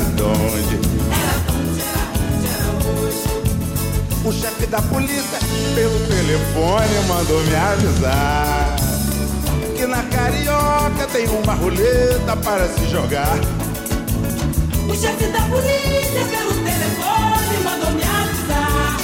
era 0.00 0.04
donde. 0.16 0.74
Era 1.10 1.36
onde 1.52 1.80
era 1.80 2.04
onde 2.32 2.46
era 2.46 2.68
hoje. 2.88 3.28
O 4.24 4.32
chefe 4.32 4.66
da 4.66 4.82
polícia, 4.82 5.38
pelo 5.74 5.98
telefone, 6.06 7.08
mandou 7.08 7.40
me 7.44 7.54
avisar 7.54 8.76
que 9.76 9.86
na 9.86 10.02
carioca 10.04 11.06
tem 11.12 11.26
uma 11.28 11.54
roleta 11.54 12.36
para 12.44 12.68
se 12.68 12.88
jogar. 12.90 13.38
O 14.88 14.94
chefe 14.94 15.26
da 15.28 15.40
polícia 15.42 16.24
pelo 16.30 16.52
telefone 16.64 17.56
mandou 17.64 17.90
me 17.92 18.02
avisar 18.02 18.96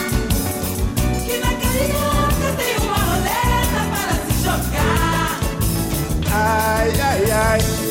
que 1.25 1.39
na 1.39 1.53
carioca 1.63 2.53
tem 2.59 2.77
uma 2.87 2.99
roleta 2.99 3.81
para 3.91 4.15
se 4.27 4.45
jogar. 4.45 5.41
Ai, 6.31 6.93
ai, 7.01 7.31
ai, 7.31 7.86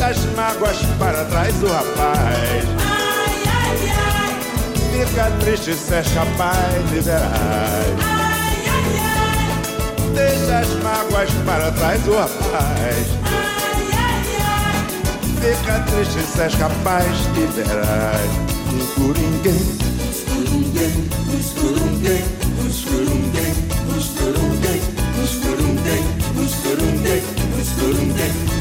deixa 0.00 0.06
as 0.06 0.24
mágoas 0.34 0.78
para 0.98 1.24
trás 1.26 1.54
do 1.56 1.66
rapaz. 1.68 2.64
Ai, 2.80 3.42
ai, 3.46 3.92
ai, 3.92 5.06
Fica 5.06 5.30
triste 5.40 5.74
se 5.74 5.94
és 5.94 6.08
capaz 6.12 6.90
de 6.90 7.00
ver. 7.00 7.12
ai, 7.12 7.94
ai, 8.00 8.98
ai, 8.98 10.14
Deixa 10.14 10.58
as 10.58 10.68
mágoas 10.82 11.30
para 11.44 11.70
trás 11.72 12.00
do 12.02 12.14
rapaz. 12.16 13.06
ai, 13.24 13.88
ai, 13.92 14.24
ai. 14.42 15.54
Fica 15.54 15.80
triste 15.80 16.20
se 16.22 16.40
és 16.42 16.54
capaz 16.54 17.06
de 17.34 17.46
verás. 17.54 18.30
Um 18.72 18.86
coringuém, 18.94 19.90
Escurunguém, 20.10 21.10
escurunguém, 21.38 22.24
escurunguém, 22.68 23.52
escurunguém, 23.98 24.80
escurunguém, 25.24 26.02
escurunguei, 26.46 27.22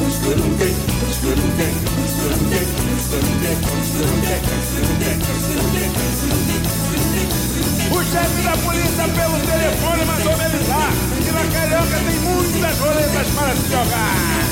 escurunguei, 0.10 0.68
O 3.09 3.13
chefe 8.03 8.41
da 8.43 8.55
polícia 8.57 9.07
pelo 9.07 9.39
telefone 9.47 10.05
mandou 10.05 10.37
me 10.37 10.45
avisar 10.45 10.91
que 11.23 11.31
na 11.31 11.41
carioca 11.51 11.97
tem 12.05 12.19
muitas 12.19 12.77
roletas 12.77 13.27
para 13.33 13.55
se 13.55 13.67
jogar. 13.71 14.49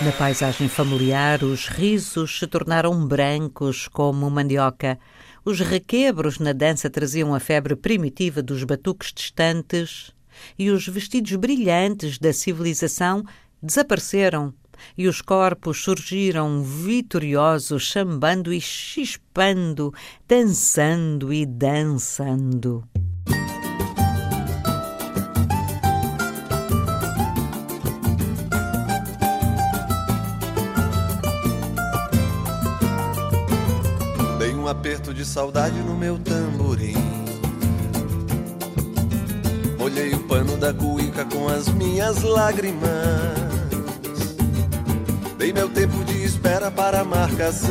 Na 0.00 0.12
paisagem 0.12 0.68
familiar, 0.68 1.42
os 1.42 1.68
risos 1.68 2.38
se 2.38 2.46
tornaram 2.46 3.06
brancos 3.06 3.88
como 3.88 4.30
mandioca. 4.30 4.98
Os 5.44 5.60
requebros 5.60 6.38
na 6.38 6.54
dança 6.54 6.88
traziam 6.88 7.34
a 7.34 7.38
febre 7.38 7.76
primitiva 7.76 8.42
dos 8.42 8.64
batuques 8.64 9.12
distantes 9.12 10.10
e 10.58 10.70
os 10.70 10.88
vestidos 10.88 11.34
brilhantes 11.36 12.18
da 12.18 12.32
civilização 12.32 13.22
desapareceram 13.62 14.54
e 14.96 15.06
os 15.06 15.20
corpos 15.20 15.82
surgiram 15.82 16.62
vitoriosos, 16.62 17.82
chambando 17.82 18.52
e 18.52 18.60
chispando, 18.60 19.92
dançando 20.26 21.32
e 21.32 21.44
dançando. 21.44 22.82
Aperto 34.74 35.14
de 35.14 35.24
saudade 35.24 35.78
no 35.78 35.96
meu 35.96 36.18
tamborim. 36.18 36.96
Molhei 39.78 40.12
o 40.14 40.20
pano 40.24 40.56
da 40.56 40.74
cuíca 40.74 41.24
com 41.24 41.48
as 41.48 41.68
minhas 41.68 42.22
lágrimas. 42.22 42.90
Dei 45.38 45.52
meu 45.52 45.68
tempo 45.68 46.04
de 46.04 46.24
espera 46.24 46.70
para 46.70 47.00
a 47.00 47.04
marcação 47.04 47.70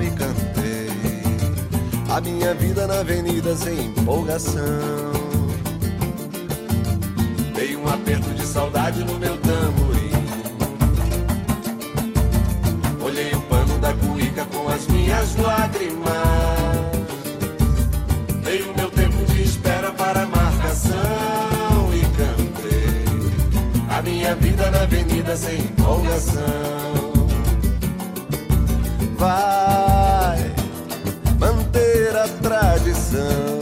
e 0.00 0.10
cantei 0.10 0.90
a 2.14 2.20
minha 2.20 2.54
vida 2.54 2.86
na 2.86 3.00
avenida 3.00 3.56
sem 3.56 3.86
empolgação. 3.86 5.12
Dei 7.54 7.74
um 7.76 7.88
aperto 7.88 8.30
de 8.34 8.46
saudade 8.46 9.02
no 9.04 9.18
meu 9.18 9.36
tamborim. 9.38 9.81
As 14.72 14.86
minhas 14.86 15.36
lágrimas. 15.36 16.12
Dei 18.42 18.62
o 18.62 18.76
meu 18.76 18.90
tempo 18.90 19.24
de 19.32 19.42
espera 19.42 19.92
para 19.92 20.26
marcação 20.26 21.90
e 21.92 22.00
cantei 22.16 23.04
a 23.90 24.02
minha 24.02 24.34
vida 24.36 24.70
na 24.70 24.82
avenida 24.82 25.36
sem 25.36 25.58
empolgação. 25.60 26.42
Vai 29.16 30.52
manter 31.38 32.16
a 32.16 32.28
tradição. 32.42 33.60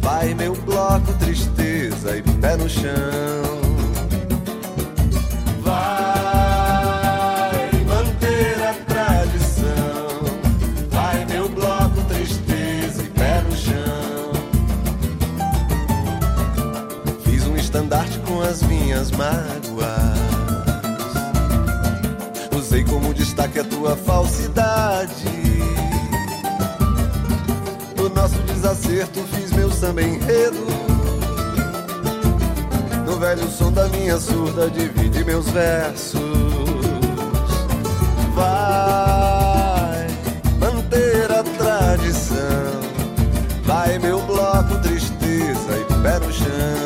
Vai 0.00 0.34
meu 0.34 0.54
bloco 0.54 1.12
tristeza 1.14 2.16
e 2.16 2.22
pé 2.22 2.56
no 2.56 2.68
chão. 2.68 3.57
Destaque 23.48 23.58
a 23.60 23.64
tua 23.64 23.96
falsidade. 23.96 25.28
No 27.96 28.08
nosso 28.10 28.38
desacerto 28.42 29.20
fiz 29.32 29.52
meu 29.52 29.70
samba 29.70 30.02
enredo. 30.02 30.66
No 33.06 33.18
velho 33.18 33.48
som 33.48 33.72
da 33.72 33.88
minha 33.88 34.18
surda 34.18 34.70
divide 34.70 35.24
meus 35.24 35.48
versos. 35.48 36.20
Vai 38.34 40.06
manter 40.60 41.30
a 41.32 41.42
tradição. 41.42 42.38
Vai 43.64 43.98
meu 43.98 44.20
bloco 44.22 44.78
tristeza 44.82 45.78
e 45.78 46.02
pé 46.02 46.18
no 46.18 46.32
chão. 46.32 46.77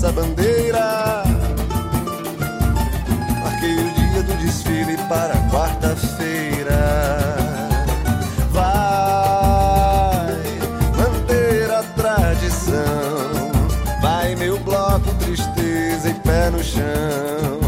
Nossa 0.00 0.12
bandeira. 0.12 1.22
Marquei 3.42 3.74
o 3.74 3.92
dia 3.92 4.22
do 4.22 4.32
desfile 4.38 4.96
para 5.08 5.34
quarta-feira. 5.50 7.36
Vai 8.50 9.84
manter 10.96 11.70
a 11.70 11.82
tradição. 11.94 12.80
Vai 14.00 14.34
meu 14.36 14.58
bloco 14.60 15.12
tristeza 15.18 16.08
e 16.08 16.14
pé 16.14 16.48
no 16.48 16.64
chão. 16.64 17.59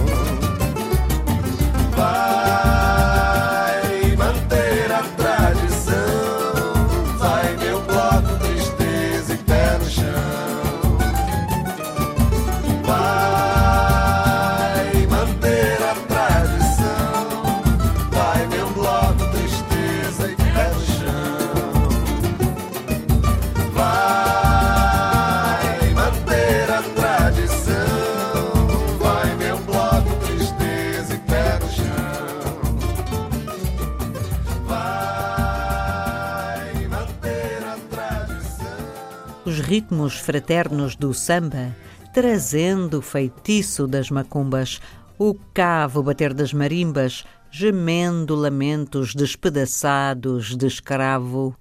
Ritmos 39.73 40.19
fraternos 40.19 40.97
do 40.97 41.15
samba, 41.15 41.75
trazendo 42.13 42.99
o 42.99 43.01
feitiço 43.01 43.87
das 43.87 44.11
macumbas, 44.11 44.83
o 45.19 45.33
cavo 45.55 46.03
bater 46.03 46.35
das 46.35 46.53
marimbas, 46.53 47.25
gemendo 47.51 48.35
lamentos 48.35 49.15
despedaçados 49.15 50.55
de 50.55 50.67
escravo. 50.67 51.57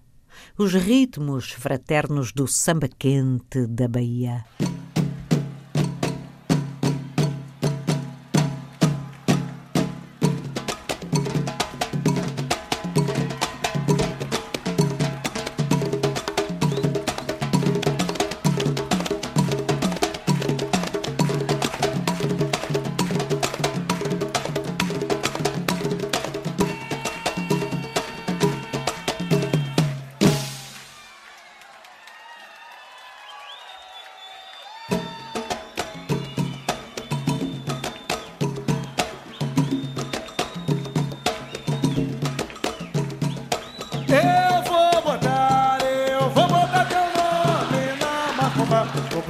Os 0.58 0.74
ritmos 0.74 1.52
fraternos 1.52 2.34
do 2.34 2.50
samba 2.50 2.90
quente 2.90 3.66
da 3.66 3.88
Bahia. 3.88 4.44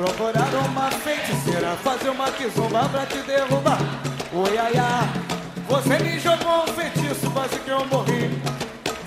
Procurar 0.01 0.49
uma 0.65 0.89
feiticeira, 0.89 1.77
fazer 1.83 2.09
uma 2.09 2.31
kizumba 2.31 2.89
pra 2.89 3.05
te 3.05 3.19
derrubar. 3.19 3.77
Oi, 4.33 4.57
ai, 4.57 4.73
ai, 4.75 5.07
você 5.67 5.99
me 5.99 6.19
jogou 6.19 6.63
um 6.63 6.67
feitiço, 6.73 7.29
quase 7.29 7.59
que 7.59 7.69
eu 7.69 7.85
morri. 7.85 8.41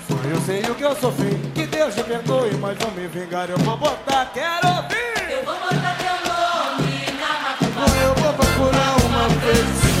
Só 0.07 0.15
eu 0.29 0.39
sei 0.41 0.61
o 0.61 0.73
que 0.73 0.83
eu 0.83 0.95
sofri, 0.95 1.35
que 1.53 1.67
Deus 1.67 1.93
me 1.95 2.03
perdoe, 2.03 2.55
mas 2.61 2.77
vou 2.77 2.91
me 2.91 3.07
vingar. 3.07 3.49
Eu 3.49 3.57
vou 3.57 3.75
botar, 3.75 4.31
quero 4.33 4.67
ouvir. 4.67 5.31
Eu 5.31 5.43
vou 5.43 5.55
botar 5.55 5.97
teu 5.97 6.15
nome 6.31 7.05
na 7.19 7.39
macumba. 7.41 7.85
Eu 8.01 8.15
vou 8.15 8.33
procurar 8.33 8.95
uma 9.05 9.29
feiticeira. 9.41 9.95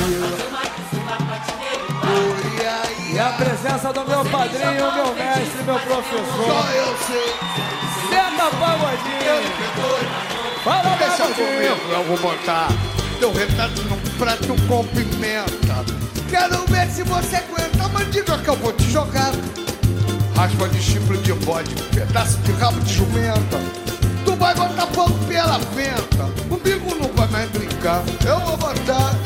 E 3.11 3.19
a 3.19 3.29
presença 3.33 3.91
do 3.93 4.05
meu 4.05 4.23
padrinho, 4.25 4.93
meu 4.93 5.13
mestre, 5.13 5.63
meu 5.63 5.79
professor. 5.79 6.45
Só 6.47 6.71
eu 6.71 6.97
sei. 7.05 7.33
Senta 8.09 8.49
pagodinho. 8.57 9.04
Fala, 10.63 10.95
Deixa 10.97 11.23
comigo, 11.33 11.93
eu 11.93 12.03
vou 12.03 12.17
botar 12.17 12.69
teu 13.19 13.33
retrato 13.33 13.81
num 13.83 13.97
prato 14.17 14.55
com 14.67 14.83
pimenta. 14.87 15.85
Quero 16.29 16.65
ver 16.67 16.87
se 16.89 17.03
você 17.03 17.37
aguenta, 17.37 17.87
mas 17.89 18.11
diga 18.11 18.37
que 18.37 18.47
eu 18.47 18.55
vou 18.55 18.73
te 18.73 18.91
jogar. 18.91 19.31
Raspa 20.35 20.67
de 20.69 20.81
chifre 20.81 21.17
de 21.19 21.33
bode, 21.33 21.73
pedaço 21.93 22.37
de 22.39 22.51
rabo 22.53 22.79
de 22.81 22.93
jumenta. 22.93 23.59
Tu 24.25 24.35
vai 24.35 24.53
botar 24.53 24.87
fogo 24.87 25.17
pela 25.25 25.57
venta, 25.57 26.29
comigo 26.47 26.95
não 26.99 27.09
vai 27.13 27.27
mais 27.29 27.49
brincar. 27.49 28.03
Eu 28.25 28.39
vou 28.41 28.57
botar. 28.57 29.24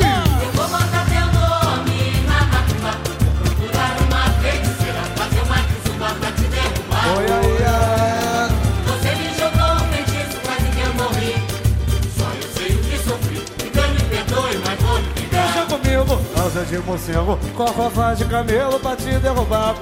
De 16.70 16.78
morcego, 16.80 17.40
com 17.56 17.64
a 17.64 17.68
fafá 17.68 18.14
de 18.14 18.26
camelo 18.26 18.80
pra 18.80 18.96
te 18.96 19.10
derrubar. 19.18 19.76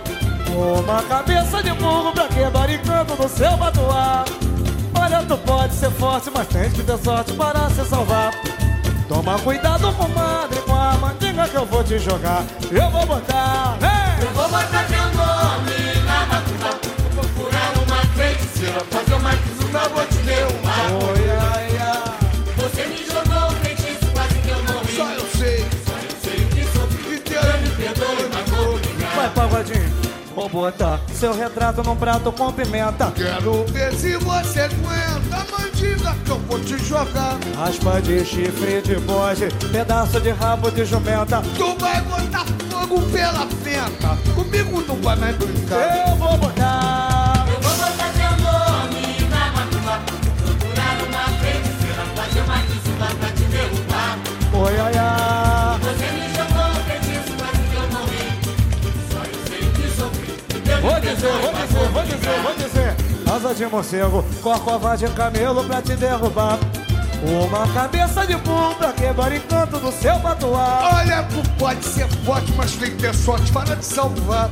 Uma 0.56 1.04
cabeça 1.04 1.62
de 1.62 1.72
burro 1.74 2.14
pra 2.14 2.28
quebrar 2.30 2.70
encanto 2.70 3.22
no 3.22 3.28
seu 3.28 3.58
batuá. 3.58 4.24
Olha, 4.96 5.22
tu 5.24 5.38
pode 5.40 5.74
ser 5.76 5.92
forte, 5.92 6.32
mas 6.34 6.48
tens 6.48 6.72
que 6.74 6.84
ter 6.84 6.98
sorte 6.98 7.34
para 7.34 7.70
se 7.72 7.84
salvar. 7.86 8.32
Toma 9.10 9.38
cuidado, 9.40 9.92
comadre, 9.94 10.60
com 10.62 10.74
a 10.74 10.94
mandinga 10.94 11.48
que 11.48 11.56
eu 11.56 11.66
vou 11.66 11.84
te 11.84 12.00
jogar. 12.00 12.44
Eu 12.72 12.90
vou 12.90 13.06
botar, 13.06 13.78
hey! 13.82 14.24
Eu 14.26 14.34
vou 14.34 14.50
botar 14.50 14.84
teu 14.86 15.04
nome 15.14 16.06
na. 16.06 16.26
Vou 17.14 17.24
procurar 17.24 17.74
uma 17.86 18.02
feiticeira, 18.16 18.80
fazer 18.90 19.14
uma 19.14 19.32
kizumba, 19.36 19.90
vou 19.90 20.06
te. 20.06 20.18
Oi, 20.28 20.67
pagodinho. 29.58 30.08
Vou 30.36 30.48
botar 30.48 31.00
seu 31.14 31.34
retrato 31.34 31.82
num 31.82 31.96
prato 31.96 32.32
com 32.32 32.52
pimenta. 32.54 33.12
Quero 33.16 33.66
ver 33.66 33.92
se 33.94 34.16
você 34.18 34.62
aguenta, 34.62 35.46
mas 35.52 35.72
diga 35.74 36.16
que 36.24 36.30
eu 36.30 36.38
vou 36.40 36.60
te 36.60 36.78
jogar. 36.78 37.40
Raspa 37.56 38.00
de 38.02 38.24
chifre 38.24 38.82
de 38.84 38.98
bode, 38.98 39.48
pedaço 39.72 40.22
de 40.22 40.30
rabo 40.30 40.70
de 40.70 40.86
jumenta. 40.86 41.42
Tu 41.42 41.76
vai 41.80 42.02
botar 42.02 42.46
fogo 42.70 43.02
pela 43.12 43.46
venta, 43.64 44.18
comigo 44.36 44.84
não 44.88 44.96
vai 44.98 45.16
mais 45.16 45.36
brincar. 45.38 45.97
Asa 63.30 63.54
de 63.54 63.66
morcego, 63.68 64.26
corcova 64.42 64.96
de 64.98 65.08
camelo 65.10 65.64
pra 65.64 65.82
te 65.82 65.96
derrubar. 65.96 66.58
Uma 67.24 67.68
cabeça 67.74 68.26
de 68.26 68.36
bunda 68.38 68.94
quebra 68.94 69.36
encanto 69.36 69.80
do 69.80 69.92
seu 69.92 70.20
patuá. 70.20 70.92
Olha, 70.98 71.24
tu 71.24 71.50
pode 71.58 71.84
ser 71.84 72.08
forte, 72.24 72.52
mas 72.56 72.72
tem 72.74 72.92
que 72.92 72.98
ter 72.98 73.14
sorte 73.14 73.52
para 73.52 73.76
te 73.76 73.86
salvar. 73.86 74.50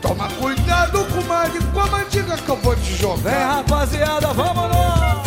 Toma 0.00 0.28
cuidado, 0.40 1.04
comadre, 1.06 1.60
com 1.72 1.80
a 1.80 1.86
mandiga 1.86 2.36
que 2.36 2.48
eu 2.48 2.56
vou 2.56 2.74
te 2.76 2.80
Vem 2.92 2.96
jogar. 2.98 3.56
rapaziada, 3.56 4.28
vamos 4.28 4.70
lá! 4.70 5.19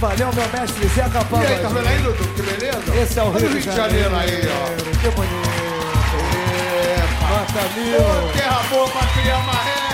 Valeu, 0.00 0.32
meu 0.32 0.48
mestre 0.60 0.86
Zé 0.88 1.06
E 1.06 1.10
Capão. 1.10 1.40
aí, 1.40 1.58
tá 1.58 1.68
vendo 1.68 1.88
aí, 1.88 1.98
Dudu? 1.98 2.24
Que 2.34 2.42
beleza? 2.42 2.78
Esse 3.02 3.18
é 3.18 3.22
o 3.22 3.26
Olha 3.34 3.38
Rio, 3.48 3.60
de 3.60 3.60
Janeiro, 3.60 4.16
aí, 4.16 4.42
ó. 4.48 4.98
Que 5.00 5.10
bonito. 5.10 5.48
Epa. 6.94 7.28
Nota 7.28 7.66
Ô, 7.66 7.80
mil. 7.80 8.32
terra 8.32 8.62
boa 8.70 8.88
pra 8.88 9.06
criar 9.08 9.38
maré. 9.44 9.87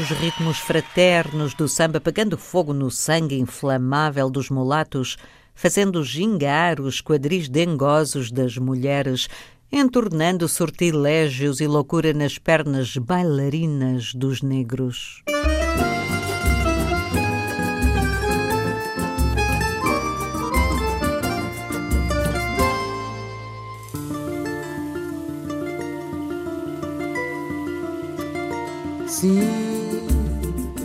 Os 0.00 0.08
ritmos 0.08 0.56
fraternos 0.56 1.52
do 1.52 1.68
samba 1.68 2.00
pegando 2.00 2.38
fogo 2.38 2.72
no 2.72 2.90
sangue 2.90 3.38
inflamável 3.38 4.30
dos 4.30 4.48
mulatos, 4.48 5.18
fazendo 5.54 6.02
gingar 6.02 6.80
os 6.80 7.02
quadris 7.02 7.50
dengosos 7.50 8.30
das 8.30 8.56
mulheres, 8.56 9.28
entornando 9.70 10.48
sortilégios 10.48 11.60
e 11.60 11.66
loucura 11.66 12.14
nas 12.14 12.38
pernas 12.38 12.96
bailarinas 12.96 14.14
dos 14.14 14.40
negros. 14.40 15.22
Sim, 29.06 29.69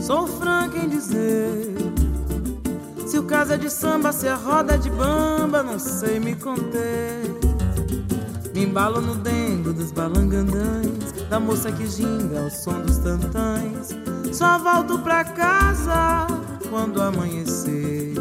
sou 0.06 0.28
franca 0.28 0.78
em 0.78 0.88
dizer. 0.88 1.76
Se 3.08 3.18
o 3.18 3.24
caso 3.24 3.54
é 3.54 3.58
de 3.58 3.72
samba, 3.72 4.12
se 4.12 4.28
a 4.28 4.36
roda 4.36 4.76
é 4.76 4.78
de 4.78 4.89
bamba, 4.91 5.63
não 5.63 5.80
sei 5.80 6.20
me 6.20 6.36
conter. 6.36 7.24
Me 8.54 8.65
embalo 8.65 9.02
no 9.02 9.15
dengo 9.15 9.74
dos 9.74 9.91
balangandãs, 9.91 11.12
da 11.28 11.39
moça 11.39 11.72
que 11.72 11.88
ginga 11.88 12.44
ao 12.44 12.52
som 12.52 12.82
dos 12.82 12.98
tantãs. 13.00 13.89
Só 14.32 14.60
volto 14.60 15.00
pra 15.00 15.24
casa 15.24 16.28
quando 16.70 17.02
amanhecer. 17.02 18.13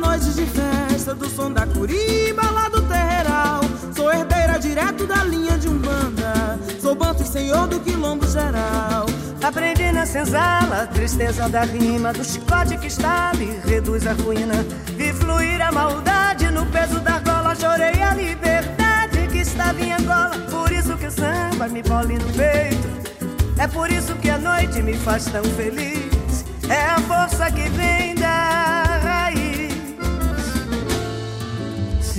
Noites 0.00 0.34
de 0.34 0.46
festa, 0.46 1.14
do 1.14 1.28
som 1.28 1.52
da 1.52 1.66
curiba 1.66 2.50
lá 2.50 2.68
do 2.68 2.80
terreiral. 2.82 3.60
Sou 3.94 4.10
herdeira 4.10 4.58
direto 4.58 5.06
da 5.06 5.22
linha 5.24 5.58
de 5.58 5.68
Umbanda. 5.68 6.58
Sou 6.80 6.94
banto 6.94 7.22
e 7.22 7.26
senhor 7.26 7.68
do 7.68 7.78
quilombo 7.80 8.26
geral. 8.26 9.06
Aprendi 9.42 9.90
na 9.92 10.04
senzala 10.04 10.86
tristeza 10.86 11.48
da 11.48 11.62
rima 11.62 12.12
Do 12.12 12.22
chicote 12.22 12.76
que 12.76 12.88
estala 12.88 13.42
e 13.42 13.58
reduz 13.66 14.06
a 14.06 14.12
ruína 14.12 14.64
Vi 14.96 15.12
fluir 15.14 15.62
a 15.62 15.72
maldade 15.72 16.50
no 16.50 16.66
peso 16.66 17.00
da 17.00 17.18
gola 17.20 17.54
Chorei 17.54 18.02
a 18.02 18.12
liberdade 18.12 19.26
que 19.32 19.38
estava 19.38 19.80
em 19.80 19.94
Angola 19.94 20.38
Por 20.50 20.70
isso 20.70 20.94
que 20.98 21.06
o 21.06 21.10
samba 21.10 21.68
me 21.68 21.82
bole 21.82 22.18
no 22.18 22.32
peito 22.34 22.88
É 23.58 23.66
por 23.66 23.90
isso 23.90 24.14
que 24.16 24.28
a 24.28 24.38
noite 24.38 24.82
me 24.82 24.94
faz 24.94 25.24
tão 25.24 25.42
feliz 25.42 26.44
É 26.68 26.84
a 26.84 26.98
força 27.00 27.50
que 27.50 27.66
vem 27.70 28.14
da 28.16 28.49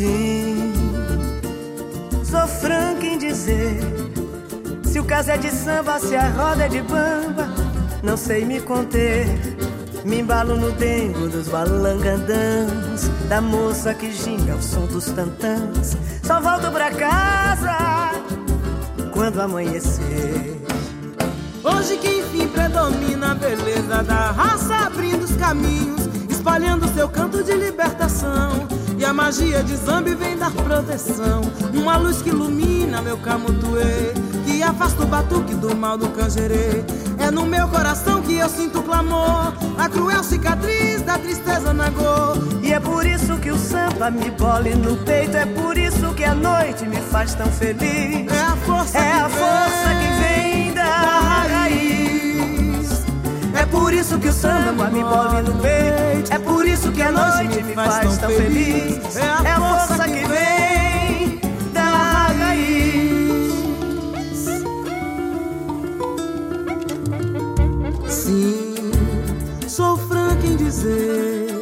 Sim, 0.02 0.74
sou 2.26 2.48
franca 2.48 3.06
em 3.06 3.20
dizer 3.20 3.80
se 4.84 5.00
o 5.00 5.04
caso 5.04 5.30
é 5.30 5.38
de 5.38 5.52
samba, 5.52 6.00
se 6.00 6.16
a 6.16 6.28
roda 6.28 6.66
é 6.66 6.68
de 6.68 6.82
bamba, 6.82 7.48
não 8.02 8.18
sei 8.18 8.44
me 8.44 8.60
conter. 8.62 9.28
Me 10.04 10.22
embalo 10.22 10.56
no 10.58 10.72
dengo 10.72 11.28
dos 11.28 11.48
balangandãs, 11.50 13.10
da 13.30 13.40
moça 13.42 13.94
que 13.94 14.12
ginga 14.12 14.54
ao 14.54 14.62
som 14.64 14.88
dos 14.88 15.06
tantãs. 15.06 15.96
Só 16.24 16.42
volto 16.42 16.72
pra 16.72 16.90
casa 16.90 18.12
quando 19.14 19.40
amanhecer. 19.40 20.60
Hoje 21.64 21.98
que 21.98 22.22
enfim 22.22 22.48
predomina 22.48 23.34
a 23.34 23.36
beleza 23.36 24.02
da 24.02 24.32
raça, 24.32 24.78
abrindo 24.78 25.26
os 25.26 25.36
caminhos, 25.36 26.10
espalhando 26.28 26.92
seu 26.96 27.08
canto 27.08 27.44
de 27.44 27.54
libertação. 27.54 28.81
E 29.02 29.04
a 29.04 29.12
magia 29.12 29.64
de 29.64 29.76
Zambi 29.78 30.14
vem 30.14 30.38
dar 30.38 30.52
proteção. 30.52 31.42
Uma 31.74 31.98
luz 31.98 32.22
que 32.22 32.30
ilumina 32.30 33.02
meu 33.02 33.18
camutuê, 33.18 34.14
que 34.46 34.62
afasta 34.62 35.02
o 35.02 35.08
batuque 35.08 35.56
do 35.56 35.76
mal 35.76 35.98
do 35.98 36.08
canjerê. 36.10 36.84
É 37.18 37.32
no 37.32 37.44
meu 37.44 37.68
coração 37.68 38.22
que 38.22 38.36
eu 38.36 38.48
sinto 38.48 38.78
o 38.78 38.84
clamor, 38.84 39.54
a 39.76 39.90
cruel 39.90 40.24
cicatriz 40.24 41.02
da 41.02 41.18
tristeza 41.18 41.74
na 41.74 41.90
dor. 41.90 42.38
E 42.62 42.72
é 42.72 42.80
por 42.80 43.04
isso 43.04 43.38
que 43.38 43.50
o 43.50 43.58
samba 43.58 44.12
me 44.12 44.30
bole 44.30 44.76
no 44.76 44.96
peito, 44.98 45.36
é 45.36 45.48
por 45.48 45.80
isso 45.80 46.14
que 46.14 46.24
a 46.24 46.36
noite 46.36 46.86
me 46.86 46.98
faz 46.98 47.34
tão 47.34 47.48
feliz. 47.48 48.32
É 48.32 48.40
a 48.40 48.56
força, 48.56 49.00
é 49.00 49.02
que, 49.02 49.20
a 49.20 49.30
força 49.30 49.90
vem 49.90 49.98
que 49.98 50.24
vem 50.24 50.61
por 53.72 53.94
isso 53.94 54.20
que 54.20 54.28
o 54.28 54.34
samba 54.34 54.90
me 54.90 55.02
bole 55.02 55.42
no 55.42 55.54
peito, 55.60 56.32
é 56.32 56.38
por 56.38 56.68
isso 56.68 56.92
que 56.92 57.02
a 57.02 57.12
noite 57.12 57.64
me 57.64 57.74
faz 57.74 58.18
tão 58.18 58.30
feliz. 58.30 59.16
É 59.16 59.30
a 59.30 59.60
força 59.88 60.04
que 60.04 60.28
vem 60.28 61.42
da 61.74 61.82
raiz. 61.82 63.54
Sim, 68.08 68.92
sou 69.68 69.98
franca 69.98 70.46
em 70.46 70.58
dizer. 70.58 71.62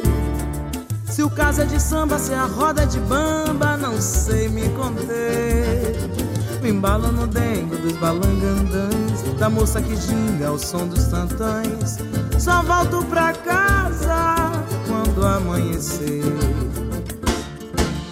Se 1.06 1.22
o 1.22 1.30
caso 1.30 1.62
é 1.62 1.64
de 1.64 1.80
samba, 1.80 2.18
se 2.18 2.34
a 2.34 2.44
roda 2.44 2.82
é 2.82 2.86
de 2.86 2.98
bamba, 3.00 3.76
não 3.76 4.00
sei 4.00 4.48
me 4.48 4.68
conter. 4.70 6.19
Me 6.62 6.68
embalo 6.68 7.10
no 7.10 7.26
dengo 7.26 7.74
dos 7.76 7.94
balangandãs, 7.94 9.22
da 9.38 9.48
moça 9.48 9.80
que 9.80 9.96
ginga 9.96 10.48
ao 10.48 10.58
som 10.58 10.86
dos 10.86 11.04
tantãs. 11.06 11.98
Só 12.38 12.62
volto 12.62 13.02
pra 13.06 13.32
casa 13.32 14.52
quando 14.86 15.26
amanhecer. 15.26 16.22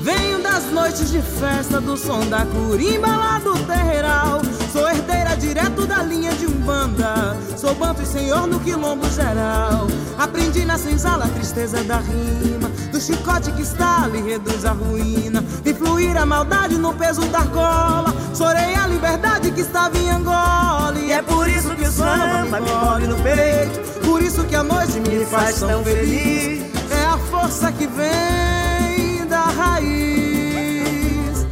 Venho 0.01 0.43
das 0.43 0.65
noites 0.73 1.11
de 1.11 1.21
festa 1.21 1.79
do 1.79 1.95
som 1.95 2.27
da 2.31 2.47
curimba 2.47 3.09
lá 3.09 3.39
do 3.39 3.53
terreiral. 3.67 4.41
Sou 4.73 4.89
herdeira 4.89 5.37
direto 5.37 5.87
da 5.87 6.03
linha 6.03 6.33
de 6.33 6.47
Umbanda. 6.47 7.37
Sou 7.55 7.75
banto 7.75 8.01
e 8.01 8.07
senhor 8.07 8.47
no 8.47 8.59
quilombo 8.61 9.07
geral. 9.11 9.87
Aprendi 10.19 10.65
na 10.65 10.79
senzala 10.79 11.27
a 11.27 11.29
tristeza 11.29 11.85
da 11.85 11.99
rima. 11.99 12.58
Do 12.99 13.05
chicote 13.05 13.53
que 13.53 13.63
estala 13.63 14.17
e 14.17 14.23
reduz 14.23 14.65
a 14.65 14.73
ruína. 14.73 15.41
Vi 15.63 15.73
fluir 15.73 16.17
a 16.17 16.27
maldade 16.27 16.77
no 16.77 16.93
peso 16.93 17.21
da 17.27 17.45
cola. 17.45 18.13
Chorei 18.37 18.75
a 18.75 18.89
liberdade 18.89 19.53
que 19.53 19.61
estava 19.61 19.97
em 19.97 20.11
Angola. 20.11 20.99
E 20.99 21.13
é 21.13 21.23
por 21.23 21.49
isso 21.49 21.77
que 21.77 21.85
o 21.85 21.93
samba 21.93 22.61
me 22.61 22.73
mole 22.73 23.07
no 23.07 23.15
peito. 23.23 24.01
Por 24.01 24.21
isso 24.21 24.43
que 24.43 24.57
a 24.57 24.65
noite 24.65 24.99
me, 24.99 25.11
Me 25.11 25.25
faz 25.27 25.61
tão 25.61 25.85
feliz. 25.85 26.65
É 26.91 27.05
a 27.05 27.17
força 27.31 27.71
que 27.71 27.87
vem 27.87 29.25
da 29.29 29.43
raiz. 29.43 31.47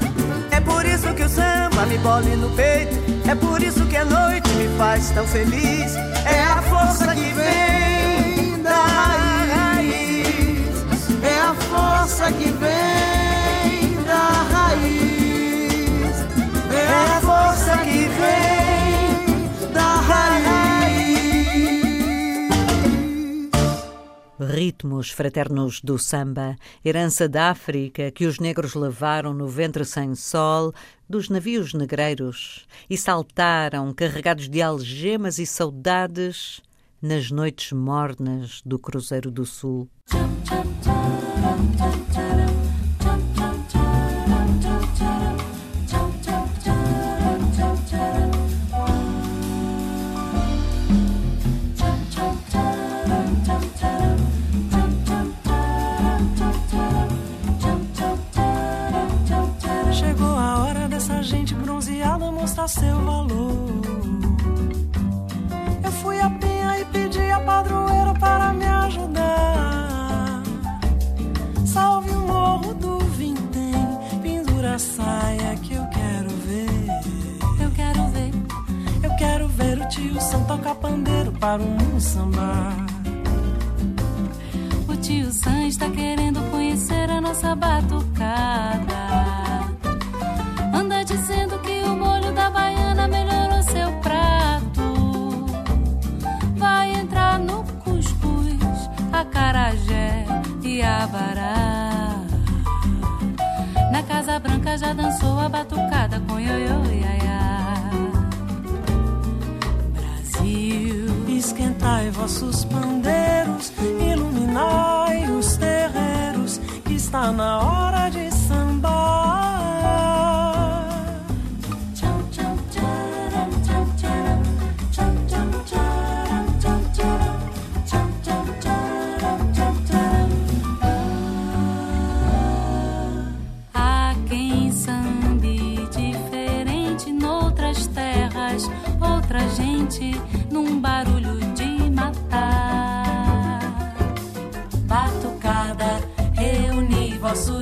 É 0.51 0.61
por 0.61 0.85
isso 0.85 1.15
que 1.15 1.23
o 1.23 1.29
samba 1.29 1.87
me 1.87 1.99
bole 1.99 2.35
no 2.35 2.51
peito. 2.57 2.97
É 3.31 3.37
por 3.37 3.63
isso 3.63 3.87
que 3.87 3.97
a 3.97 4.05
noite 4.05 4.51
me 4.55 4.67
faz 4.77 5.11
tão 5.11 5.25
feliz. 5.25 5.95
É 5.95 6.43
a 6.43 6.61
força 6.63 7.15
que 7.15 7.33
vem 7.35 7.76
força 11.61 12.33
que 12.33 12.51
vem 12.51 14.03
da 14.05 14.29
raiz. 14.53 16.17
É 16.73 16.87
a 16.89 17.21
força 17.21 17.79
que 17.79 18.09
vem 18.09 19.73
da 19.73 19.95
raiz. 19.97 20.37
Ritmos 24.39 25.11
fraternos 25.11 25.81
do 25.81 25.99
samba, 25.99 26.57
herança 26.85 27.29
da 27.29 27.51
África 27.51 28.11
que 28.11 28.27
os 28.27 28.39
negros 28.39 28.75
levaram 28.75 29.33
no 29.35 29.49
ventre 29.49 29.85
sem 29.85 30.15
sol 30.15 30.73
dos 31.09 31.29
navios 31.29 31.73
negreiros 31.73 32.67
e 32.89 32.97
saltaram 32.97 33.93
carregados 33.93 34.49
de 34.49 34.61
algemas 34.61 35.39
e 35.39 35.47
saudades 35.47 36.61
nas 37.01 37.31
noites 37.31 37.73
mornas 37.73 38.61
do 38.65 38.79
Cruzeiro 38.79 39.31
do 39.31 39.45
Sul. 39.45 39.89
Chum, 40.11 40.19
chum, 40.45 40.65
chum, 40.83 41.06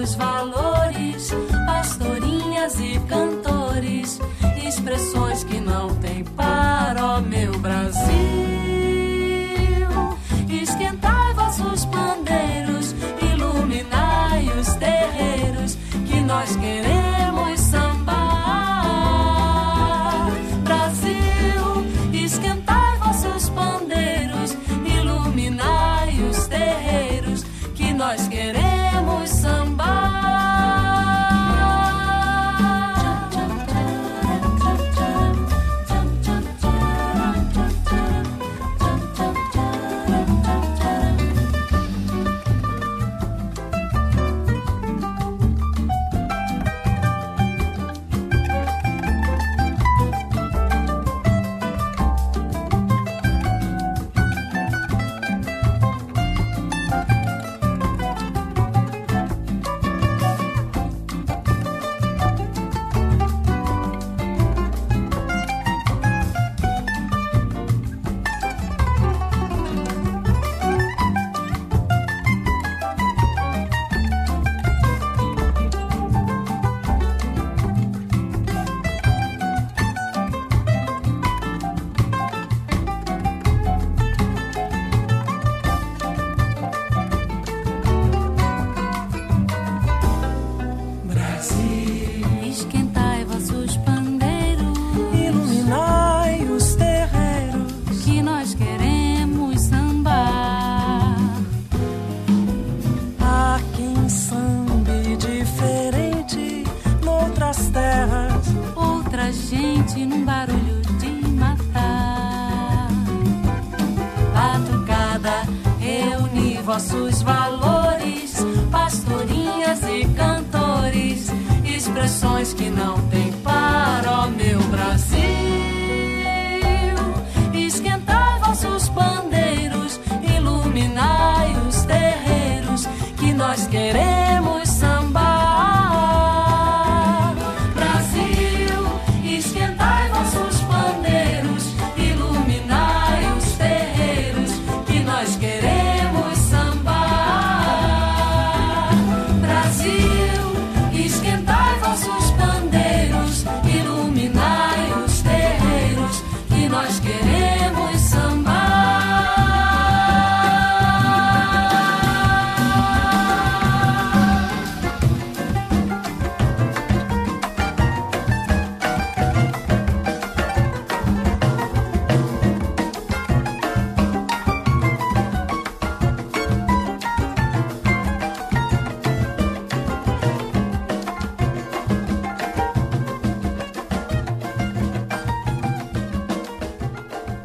vossos 0.05 0.15
valores, 0.17 1.31
pastorinhas 1.67 2.79
e 2.79 3.01
cantores, 3.09 4.21
expressões 4.63 5.43
que 5.45 5.59
não 5.59 5.95
tem 5.97 6.23
para 6.25 7.19
o 7.19 7.23
meu 7.23 7.59
Brasil. 7.59 8.44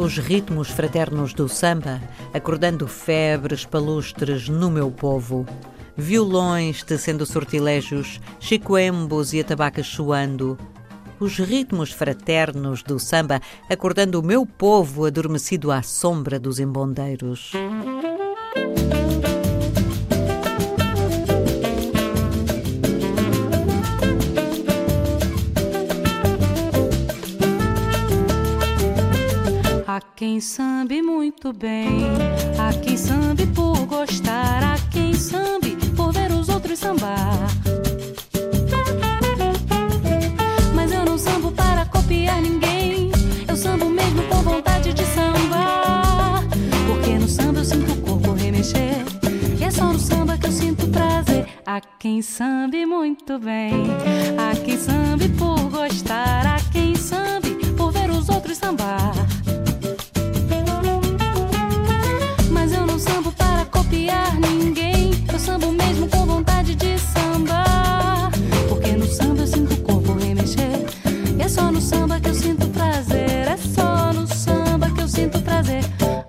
Os 0.10 0.18
ritmos 0.18 0.72
fraternos 0.72 1.36
do 1.36 1.48
samba, 1.48 2.02
acordando 2.34 2.88
febres 2.88 3.64
palustres 3.64 4.50
no 4.50 4.72
meu 4.72 4.90
povo. 4.90 5.46
Violões 5.96 6.82
tecendo 6.82 7.28
sortilégios, 7.28 8.20
chicoembos 8.40 9.34
e 9.34 9.40
atabacas 9.40 9.86
soando. 9.86 10.58
Os 11.20 11.38
ritmos 11.38 11.92
fraternos 11.92 12.82
do 12.82 12.98
samba, 12.98 13.40
acordando 13.70 14.20
o 14.20 14.24
meu 14.24 14.48
povo 14.48 15.06
adormecido 15.06 15.72
à 15.72 15.84
sombra 15.84 16.40
dos 16.40 16.60
embondeiros. 16.60 17.52
A 30.00 30.02
quem 30.16 30.40
sambe 30.40 31.02
muito 31.02 31.52
bem, 31.52 31.90
há 32.58 32.72
quem 32.72 32.96
sambe 32.96 33.46
por 33.48 33.86
gostar, 33.86 34.64
há 34.64 34.78
quem 34.90 35.14
sambe 35.14 35.76
por 35.94 36.14
ver 36.14 36.32
os 36.32 36.48
outros 36.48 36.80
sambar. 36.80 37.50
Mas 40.74 40.90
eu 40.94 41.04
não 41.04 41.18
sambo 41.18 41.52
para 41.52 41.86
copiar 41.88 42.42
ninguém, 42.42 43.12
eu 43.46 43.58
sambo 43.58 43.90
mesmo 43.90 44.24
por 44.30 44.42
vontade 44.42 44.94
de 44.94 45.04
sambar. 45.04 46.46
Porque 46.88 47.16
no 47.16 47.28
samba 47.28 47.60
eu 47.60 47.66
sinto 47.66 47.92
o 47.92 47.98
corpo 47.98 48.32
remexer, 48.32 49.04
e 49.60 49.66
é 49.66 49.70
só 49.70 49.92
no 49.92 50.00
samba 50.00 50.38
que 50.38 50.48
eu 50.48 50.52
sinto 50.54 50.88
prazer. 50.88 51.46
Há 51.66 51.82
quem 51.82 52.22
sambe 52.22 52.86
muito 52.86 53.38
bem, 53.38 53.74
há 54.38 54.56
quem 54.56 54.78
sambe 54.78 55.28
por 55.38 55.60
gostar, 55.70 56.48
há 56.48 56.72
quem 56.72 56.96
sambe 56.96 57.50
por 57.76 57.92
ver 57.92 58.10
os 58.10 58.30
outros 58.30 58.58
sambar. 58.58 59.12
Eu 65.40 65.46
sambo 65.46 65.72
mesmo 65.72 66.10
com 66.10 66.26
vontade 66.26 66.76
de 66.76 66.98
sambar. 67.00 68.30
Porque 68.68 68.92
no 68.92 69.08
samba 69.08 69.42
eu 69.44 69.48
sinto 69.48 69.74
o 69.74 69.82
corpo 69.82 70.14
remexer, 70.14 70.86
e 71.38 71.42
é 71.42 71.48
só 71.48 71.72
no 71.72 71.80
samba 71.80 72.20
que 72.20 72.28
eu 72.28 72.34
sinto 72.34 72.68
prazer, 72.68 73.48
é 73.48 73.56
só 73.56 74.12
no 74.12 74.28
samba 74.28 74.92
que 74.92 75.02
eu 75.02 75.08
sinto 75.08 75.42
prazer. 75.42 75.82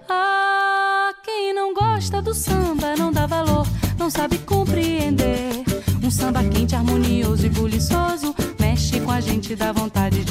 Ah, 0.08 1.12
quem 1.24 1.52
não 1.52 1.74
gosta 1.74 2.22
do 2.22 2.32
samba 2.32 2.94
não 2.96 3.10
dá 3.10 3.26
valor, 3.26 3.66
não 3.98 4.08
sabe 4.08 4.38
compreender. 4.38 5.64
Um 6.04 6.10
samba 6.10 6.44
quente, 6.44 6.76
harmonioso 6.76 7.46
e 7.46 7.48
buliçoso 7.48 8.32
mexe 8.60 9.00
com 9.00 9.10
a 9.10 9.20
gente, 9.20 9.56
dá 9.56 9.72
vontade 9.72 10.24
de 10.24 10.29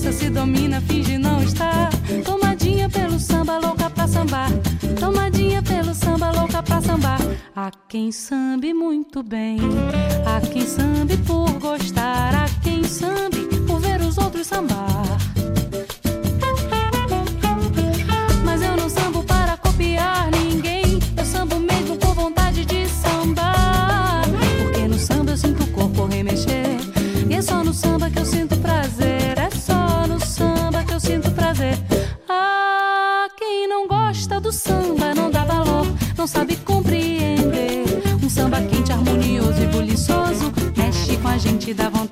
Se 0.00 0.28
domina, 0.28 0.80
finge 0.80 1.16
não 1.16 1.42
estar. 1.42 1.90
Tomadinha 2.24 2.88
pelo 2.88 3.18
samba, 3.18 3.58
louca 3.58 3.88
pra 3.88 4.08
sambar. 4.08 4.50
Tomadinha 4.98 5.62
pelo 5.62 5.94
samba, 5.94 6.30
louca 6.32 6.62
pra 6.62 6.80
sambar. 6.80 7.20
Há 7.54 7.70
quem 7.88 8.10
sambe 8.10 8.74
muito 8.74 9.22
bem, 9.22 9.58
há 10.26 10.40
quem 10.40 10.66
sambe 10.66 11.16
por 11.18 11.50
gostar, 11.58 12.34
há 12.34 12.46
quem 12.62 12.82
sambe 12.84 13.46
por 13.66 13.80
ver 13.80 14.00
os 14.00 14.18
outros 14.18 14.46
sambar. 14.46 15.29
Com 41.74 42.09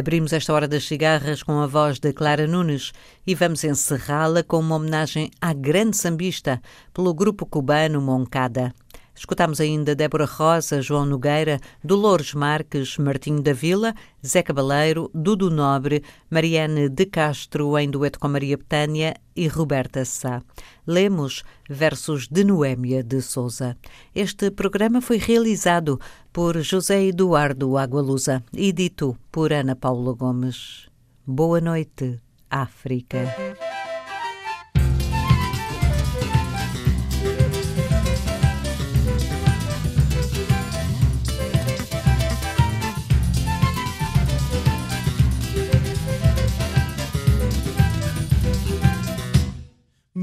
Abrimos 0.00 0.32
esta 0.32 0.54
hora 0.54 0.66
das 0.66 0.84
cigarras 0.84 1.42
com 1.42 1.60
a 1.60 1.66
voz 1.66 1.98
de 1.98 2.10
Clara 2.14 2.46
Nunes 2.46 2.90
e 3.26 3.34
vamos 3.34 3.64
encerrá-la 3.64 4.42
com 4.42 4.58
uma 4.58 4.76
homenagem 4.76 5.30
à 5.38 5.52
grande 5.52 5.94
sambista 5.94 6.58
pelo 6.94 7.12
grupo 7.12 7.44
cubano 7.44 8.00
Moncada. 8.00 8.72
Escutamos 9.20 9.60
ainda 9.60 9.94
Débora 9.94 10.24
Rosa, 10.24 10.80
João 10.80 11.04
Nogueira, 11.04 11.60
Dolores 11.84 12.32
Marques, 12.32 12.96
Martinho 12.96 13.42
da 13.42 13.52
Vila, 13.52 13.94
Zé 14.26 14.42
Cabaleiro, 14.42 15.10
Dudu 15.12 15.50
Nobre, 15.50 16.02
Mariane 16.30 16.88
de 16.88 17.04
Castro 17.04 17.78
em 17.78 17.90
dueto 17.90 18.18
com 18.18 18.28
Maria 18.28 18.56
Betânia 18.56 19.14
e 19.36 19.46
Roberta 19.46 20.06
Sá. 20.06 20.40
Lemos 20.86 21.44
versos 21.68 22.28
de 22.28 22.44
Noémia 22.44 23.02
de 23.02 23.20
Souza. 23.20 23.76
Este 24.14 24.50
programa 24.50 25.02
foi 25.02 25.18
realizado 25.18 26.00
por 26.32 26.58
José 26.62 27.04
Eduardo 27.04 27.76
Agualusa 27.76 28.42
e 28.54 28.72
dito 28.72 29.18
por 29.30 29.52
Ana 29.52 29.76
Paula 29.76 30.14
Gomes. 30.14 30.88
Boa 31.26 31.60
noite, 31.60 32.22
África. 32.48 33.69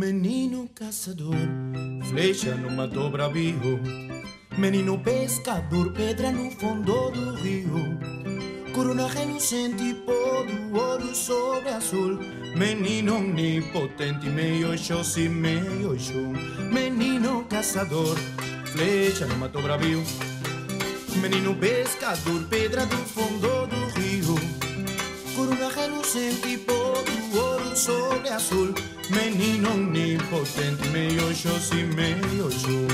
Menino 0.07 0.69
caçador, 0.73 1.35
flecha 2.07 2.55
numa 2.55 2.87
dobra 2.87 3.27
bravio. 3.27 3.77
Menino 4.57 4.97
pescador, 4.99 5.91
pedra 5.91 6.31
no 6.31 6.49
fundo 6.49 7.11
do 7.11 7.35
rio. 7.35 7.99
Corona 8.73 9.05
relucente, 9.07 9.93
pó 10.05 10.45
do 10.45 10.79
ouro 10.79 11.13
sobre 11.13 11.67
azul. 11.71 12.17
Menino 12.55 13.17
onipotente, 13.17 14.29
meio 14.29 14.77
xoxi, 14.77 15.27
meio 15.27 15.99
xum. 15.99 16.31
Menino 16.71 17.43
caçador, 17.49 18.15
flecha 18.71 19.25
numa 19.25 19.49
dobra 19.49 19.77
bravio. 19.77 20.01
Menino 21.21 21.53
pescador, 21.53 22.45
pedra 22.49 22.85
do 22.85 22.95
fundo 22.95 23.67
do 23.67 23.99
rio. 23.99 24.35
Corona 25.35 25.67
relucente, 25.69 26.57
pó 26.59 26.93
do 26.93 27.37
ouro 27.41 27.75
sobre 27.75 28.29
azul. 28.29 28.73
Menino 29.09 29.71
onipotente, 29.71 30.87
meio 30.89 31.33
xoxi, 31.33 31.83
meio 31.95 32.51
xum. 32.51 32.87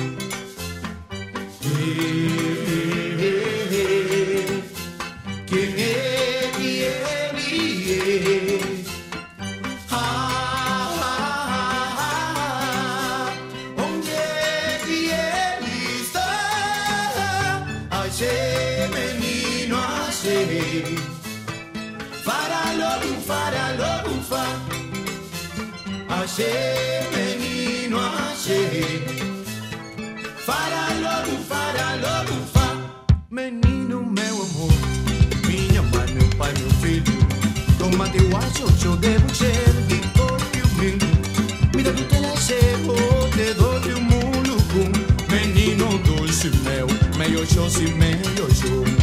Quem 5.47 5.74
é 5.82 6.03
que 6.07 6.12
Achei, 26.36 26.48
menino, 27.16 28.00
achei. 28.00 29.06
Fara 30.44 30.88
logo, 31.00 31.38
fara 31.44 31.94
logo, 31.98 32.34
fa 32.52 32.76
Menino, 33.30 34.04
meu 34.04 34.42
amor 34.42 34.74
Minha 35.48 35.84
mãe, 35.84 36.12
meu 36.12 36.28
pai, 36.36 36.52
meu 36.58 36.72
filho 36.82 37.04
Toma 37.78 38.10
teu 38.10 38.28
acho, 38.36 38.88
eu 38.88 38.96
devo 38.98 39.36
ser 39.36 39.74
De 39.88 40.00
todo 40.10 40.42
o 40.42 40.70
mundo 40.82 41.84
dá 41.84 41.92
do 41.92 42.04
telechego 42.06 42.96
Te 43.36 43.54
dou 43.54 43.80
de 43.82 43.94
um 43.94 44.02
mundo 44.02 44.58
Menino 45.30 46.00
doce 46.00 46.50
meu 46.64 46.88
Meio 47.16 47.46
xoxi, 47.46 47.94
meio 47.94 48.56
xum 48.56 49.03